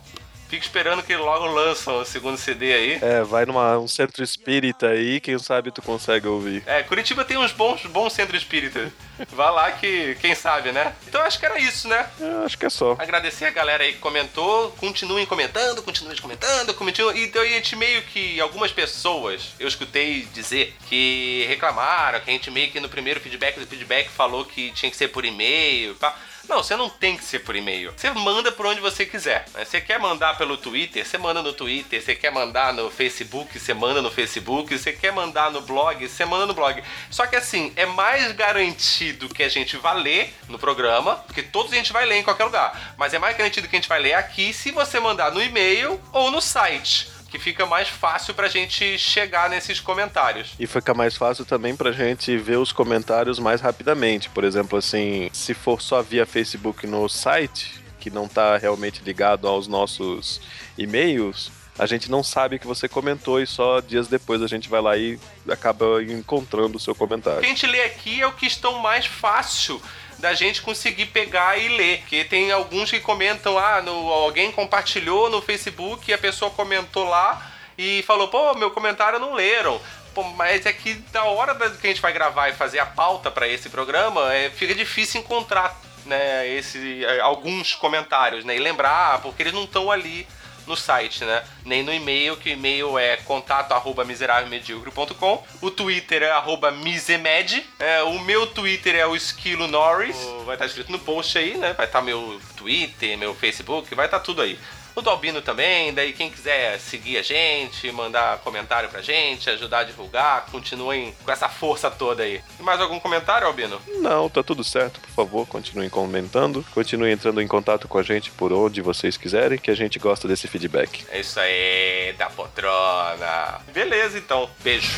fica 0.48 0.64
esperando 0.64 1.02
que 1.02 1.16
logo 1.16 1.46
lançam 1.46 2.00
o 2.00 2.04
segundo 2.04 2.36
CD 2.36 2.72
aí. 2.72 2.98
É, 3.02 3.22
vai 3.22 3.44
num 3.44 3.56
um 3.56 3.88
centro 3.88 4.22
espírita 4.22 4.88
aí, 4.88 5.20
quem 5.20 5.38
sabe 5.38 5.70
tu 5.70 5.82
consegue 5.82 6.26
ouvir. 6.28 6.62
É, 6.66 6.82
Curitiba 6.82 7.24
tem 7.24 7.36
uns 7.36 7.52
bons, 7.52 7.84
bons 7.86 8.12
centros 8.12 8.42
espíritas. 8.42 8.90
Vá 9.30 9.50
lá 9.50 9.72
que, 9.72 10.16
quem 10.20 10.34
sabe, 10.34 10.72
né? 10.72 10.94
Então 11.08 11.22
acho 11.22 11.38
que 11.38 11.46
era 11.46 11.58
isso, 11.58 11.88
né? 11.88 12.08
Eu 12.20 12.44
acho 12.44 12.58
que 12.58 12.66
é 12.66 12.70
só. 12.70 12.96
Agradecer 12.98 13.46
a 13.46 13.50
galera 13.50 13.82
aí 13.82 13.94
que 13.94 13.98
comentou. 13.98 14.70
Continuem 14.72 15.24
comentando, 15.24 15.82
continuem 15.82 16.16
comentando, 16.18 16.74
continuem. 16.74 17.24
Então, 17.24 17.42
a 17.42 17.46
gente 17.46 17.74
meio 17.76 18.02
que. 18.02 18.40
Algumas 18.40 18.70
pessoas 18.70 19.54
eu 19.58 19.66
escutei 19.66 20.26
dizer 20.32 20.76
que 20.88 21.46
reclamaram, 21.48 22.20
que 22.20 22.30
a 22.30 22.32
gente 22.32 22.50
meio 22.50 22.70
que 22.70 22.78
no 22.78 22.88
primeiro 22.88 23.20
feedback 23.20 23.58
do 23.58 23.66
feedback 23.66 24.08
falou 24.10 24.44
que 24.44 24.70
tinha 24.72 24.90
que 24.90 24.96
ser 24.96 25.08
por 25.08 25.24
e-mail 25.24 25.92
e 25.92 25.94
pá. 25.94 26.14
Não, 26.48 26.62
você 26.62 26.76
não 26.76 26.88
tem 26.88 27.16
que 27.16 27.24
ser 27.24 27.40
por 27.40 27.56
e-mail. 27.56 27.92
Você 27.96 28.10
manda 28.10 28.52
por 28.52 28.66
onde 28.66 28.80
você 28.80 29.04
quiser. 29.04 29.44
né? 29.54 29.64
Você 29.64 29.80
quer 29.80 29.98
mandar 29.98 30.38
pelo 30.38 30.56
Twitter, 30.56 31.04
você 31.04 31.18
manda 31.18 31.42
no 31.42 31.52
Twitter. 31.52 32.00
Você 32.00 32.14
quer 32.14 32.30
mandar 32.30 32.72
no 32.72 32.90
Facebook, 32.90 33.58
você 33.58 33.74
manda 33.74 34.00
no 34.00 34.10
Facebook. 34.10 34.76
Você 34.76 34.92
quer 34.92 35.12
mandar 35.12 35.50
no 35.50 35.60
blog, 35.60 36.06
você 36.06 36.24
manda 36.24 36.46
no 36.46 36.54
blog. 36.54 36.82
Só 37.10 37.26
que 37.26 37.36
assim, 37.36 37.72
é 37.76 37.84
mais 37.84 38.32
garantido 38.32 39.28
que 39.28 39.42
a 39.42 39.48
gente 39.48 39.76
vá 39.76 39.92
ler 39.92 40.32
no 40.48 40.58
programa, 40.58 41.16
porque 41.16 41.42
todos 41.42 41.72
a 41.72 41.76
gente 41.76 41.92
vai 41.92 42.06
ler 42.06 42.16
em 42.16 42.22
qualquer 42.22 42.44
lugar. 42.44 42.94
Mas 42.96 43.12
é 43.12 43.18
mais 43.18 43.36
garantido 43.36 43.68
que 43.68 43.74
a 43.74 43.78
gente 43.78 43.88
vai 43.88 44.00
ler 44.00 44.14
aqui 44.14 44.52
se 44.52 44.70
você 44.70 45.00
mandar 45.00 45.32
no 45.32 45.42
e-mail 45.42 46.00
ou 46.12 46.30
no 46.30 46.40
site. 46.40 47.15
Que 47.28 47.38
fica 47.38 47.66
mais 47.66 47.88
fácil 47.88 48.34
pra 48.34 48.48
gente 48.48 48.96
chegar 48.98 49.50
nesses 49.50 49.80
comentários. 49.80 50.54
E 50.58 50.66
fica 50.66 50.94
mais 50.94 51.16
fácil 51.16 51.44
também 51.44 51.74
pra 51.76 51.92
gente 51.92 52.36
ver 52.38 52.56
os 52.56 52.72
comentários 52.72 53.38
mais 53.38 53.60
rapidamente. 53.60 54.30
Por 54.30 54.44
exemplo, 54.44 54.78
assim, 54.78 55.28
se 55.32 55.52
for 55.52 55.82
só 55.82 56.02
via 56.02 56.24
Facebook 56.24 56.86
no 56.86 57.08
site, 57.08 57.74
que 57.98 58.10
não 58.10 58.28
tá 58.28 58.56
realmente 58.56 59.02
ligado 59.04 59.48
aos 59.48 59.66
nossos 59.66 60.40
e-mails, 60.78 61.50
a 61.78 61.84
gente 61.84 62.10
não 62.10 62.22
sabe 62.22 62.58
que 62.58 62.66
você 62.66 62.88
comentou 62.88 63.40
e 63.40 63.46
só 63.46 63.80
dias 63.80 64.08
depois 64.08 64.40
a 64.40 64.46
gente 64.46 64.68
vai 64.68 64.80
lá 64.80 64.96
e 64.96 65.18
acaba 65.48 66.02
encontrando 66.02 66.76
o 66.76 66.80
seu 66.80 66.92
O 66.92 66.96
que 66.96 67.02
a 67.02 67.06
comentário. 67.06 67.42
gente 67.44 67.66
lê 67.66 67.82
aqui 67.82 68.20
é 68.22 68.26
o 68.26 68.32
que 68.32 68.46
estão 68.46 68.78
mais 68.78 69.04
fácil 69.04 69.82
da 70.18 70.34
gente 70.34 70.62
conseguir 70.62 71.06
pegar 71.06 71.58
e 71.58 71.68
ler. 71.68 71.98
Porque 72.00 72.24
tem 72.24 72.50
alguns 72.50 72.90
que 72.90 73.00
comentam, 73.00 73.58
ah, 73.58 73.82
no, 73.82 74.10
alguém 74.10 74.52
compartilhou 74.52 75.28
no 75.30 75.42
Facebook 75.42 76.10
e 76.10 76.14
a 76.14 76.18
pessoa 76.18 76.50
comentou 76.50 77.08
lá 77.08 77.50
e 77.76 78.02
falou, 78.02 78.28
pô, 78.28 78.54
meu 78.54 78.70
comentário 78.70 79.18
não 79.18 79.34
leram. 79.34 79.80
Pô, 80.14 80.22
mas 80.22 80.64
é 80.64 80.72
que 80.72 80.94
da 81.12 81.24
hora 81.24 81.54
que 81.54 81.86
a 81.86 81.90
gente 81.90 82.00
vai 82.00 82.12
gravar 82.12 82.48
e 82.48 82.54
fazer 82.54 82.78
a 82.78 82.86
pauta 82.86 83.30
para 83.30 83.46
esse 83.46 83.68
programa, 83.68 84.32
é, 84.34 84.48
fica 84.50 84.74
difícil 84.74 85.20
encontrar 85.20 85.78
né, 86.06 86.48
esse, 86.48 87.04
é, 87.04 87.20
alguns 87.20 87.74
comentários, 87.74 88.44
né? 88.44 88.56
E 88.56 88.58
lembrar, 88.58 89.20
porque 89.20 89.42
eles 89.42 89.52
não 89.52 89.64
estão 89.64 89.90
ali 89.90 90.26
no 90.66 90.76
site, 90.76 91.24
né? 91.24 91.42
Nem 91.64 91.82
no 91.82 91.92
e-mail, 91.92 92.36
que 92.36 92.50
o 92.50 92.52
e-mail 92.52 92.98
é 92.98 93.16
contato 93.18 93.72
arroba 93.72 94.04
miserávelmedíocre.com. 94.04 95.44
O 95.60 95.70
Twitter 95.70 96.22
é 96.22 96.30
arroba 96.30 96.70
misemed. 96.70 97.64
É, 97.78 98.02
o 98.02 98.18
meu 98.20 98.46
Twitter 98.46 98.94
é 98.94 99.06
o 99.06 99.16
Esquilo 99.16 99.66
Norris. 99.66 100.16
Vai 100.44 100.54
estar 100.54 100.66
escrito 100.66 100.92
no 100.92 100.98
post 100.98 101.38
aí, 101.38 101.56
né? 101.56 101.72
Vai 101.72 101.86
estar 101.86 102.02
meu 102.02 102.40
Twitter, 102.56 103.16
meu 103.16 103.34
Facebook, 103.34 103.94
vai 103.94 104.06
estar 104.06 104.20
tudo 104.20 104.42
aí. 104.42 104.58
O 104.96 105.02
do 105.02 105.10
Albino 105.10 105.42
também, 105.42 105.92
daí 105.92 106.14
quem 106.14 106.30
quiser 106.30 106.80
seguir 106.80 107.18
a 107.18 107.22
gente, 107.22 107.92
mandar 107.92 108.38
comentário 108.38 108.88
pra 108.88 109.02
gente, 109.02 109.50
ajudar 109.50 109.80
a 109.80 109.84
divulgar, 109.84 110.46
continuem 110.46 111.14
com 111.22 111.30
essa 111.30 111.50
força 111.50 111.90
toda 111.90 112.22
aí. 112.22 112.40
E 112.58 112.62
mais 112.62 112.80
algum 112.80 112.98
comentário, 112.98 113.46
Albino? 113.46 113.78
Não, 114.00 114.30
tá 114.30 114.42
tudo 114.42 114.64
certo, 114.64 114.98
por 114.98 115.10
favor, 115.10 115.46
continuem 115.46 115.90
comentando, 115.90 116.64
continuem 116.72 117.12
entrando 117.12 117.42
em 117.42 117.46
contato 117.46 117.86
com 117.86 117.98
a 117.98 118.02
gente 118.02 118.30
por 118.30 118.54
onde 118.54 118.80
vocês 118.80 119.18
quiserem, 119.18 119.58
que 119.58 119.70
a 119.70 119.76
gente 119.76 119.98
gosta 119.98 120.26
desse 120.26 120.48
feedback. 120.48 121.04
É 121.10 121.20
isso 121.20 121.38
aí, 121.38 122.14
da 122.16 122.30
poltrona. 122.30 123.60
Beleza, 123.74 124.16
então. 124.16 124.48
Beijo. 124.64 124.96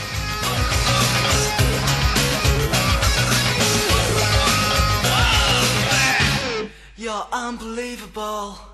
You're 6.96 7.26
unbelievable. 7.32 8.67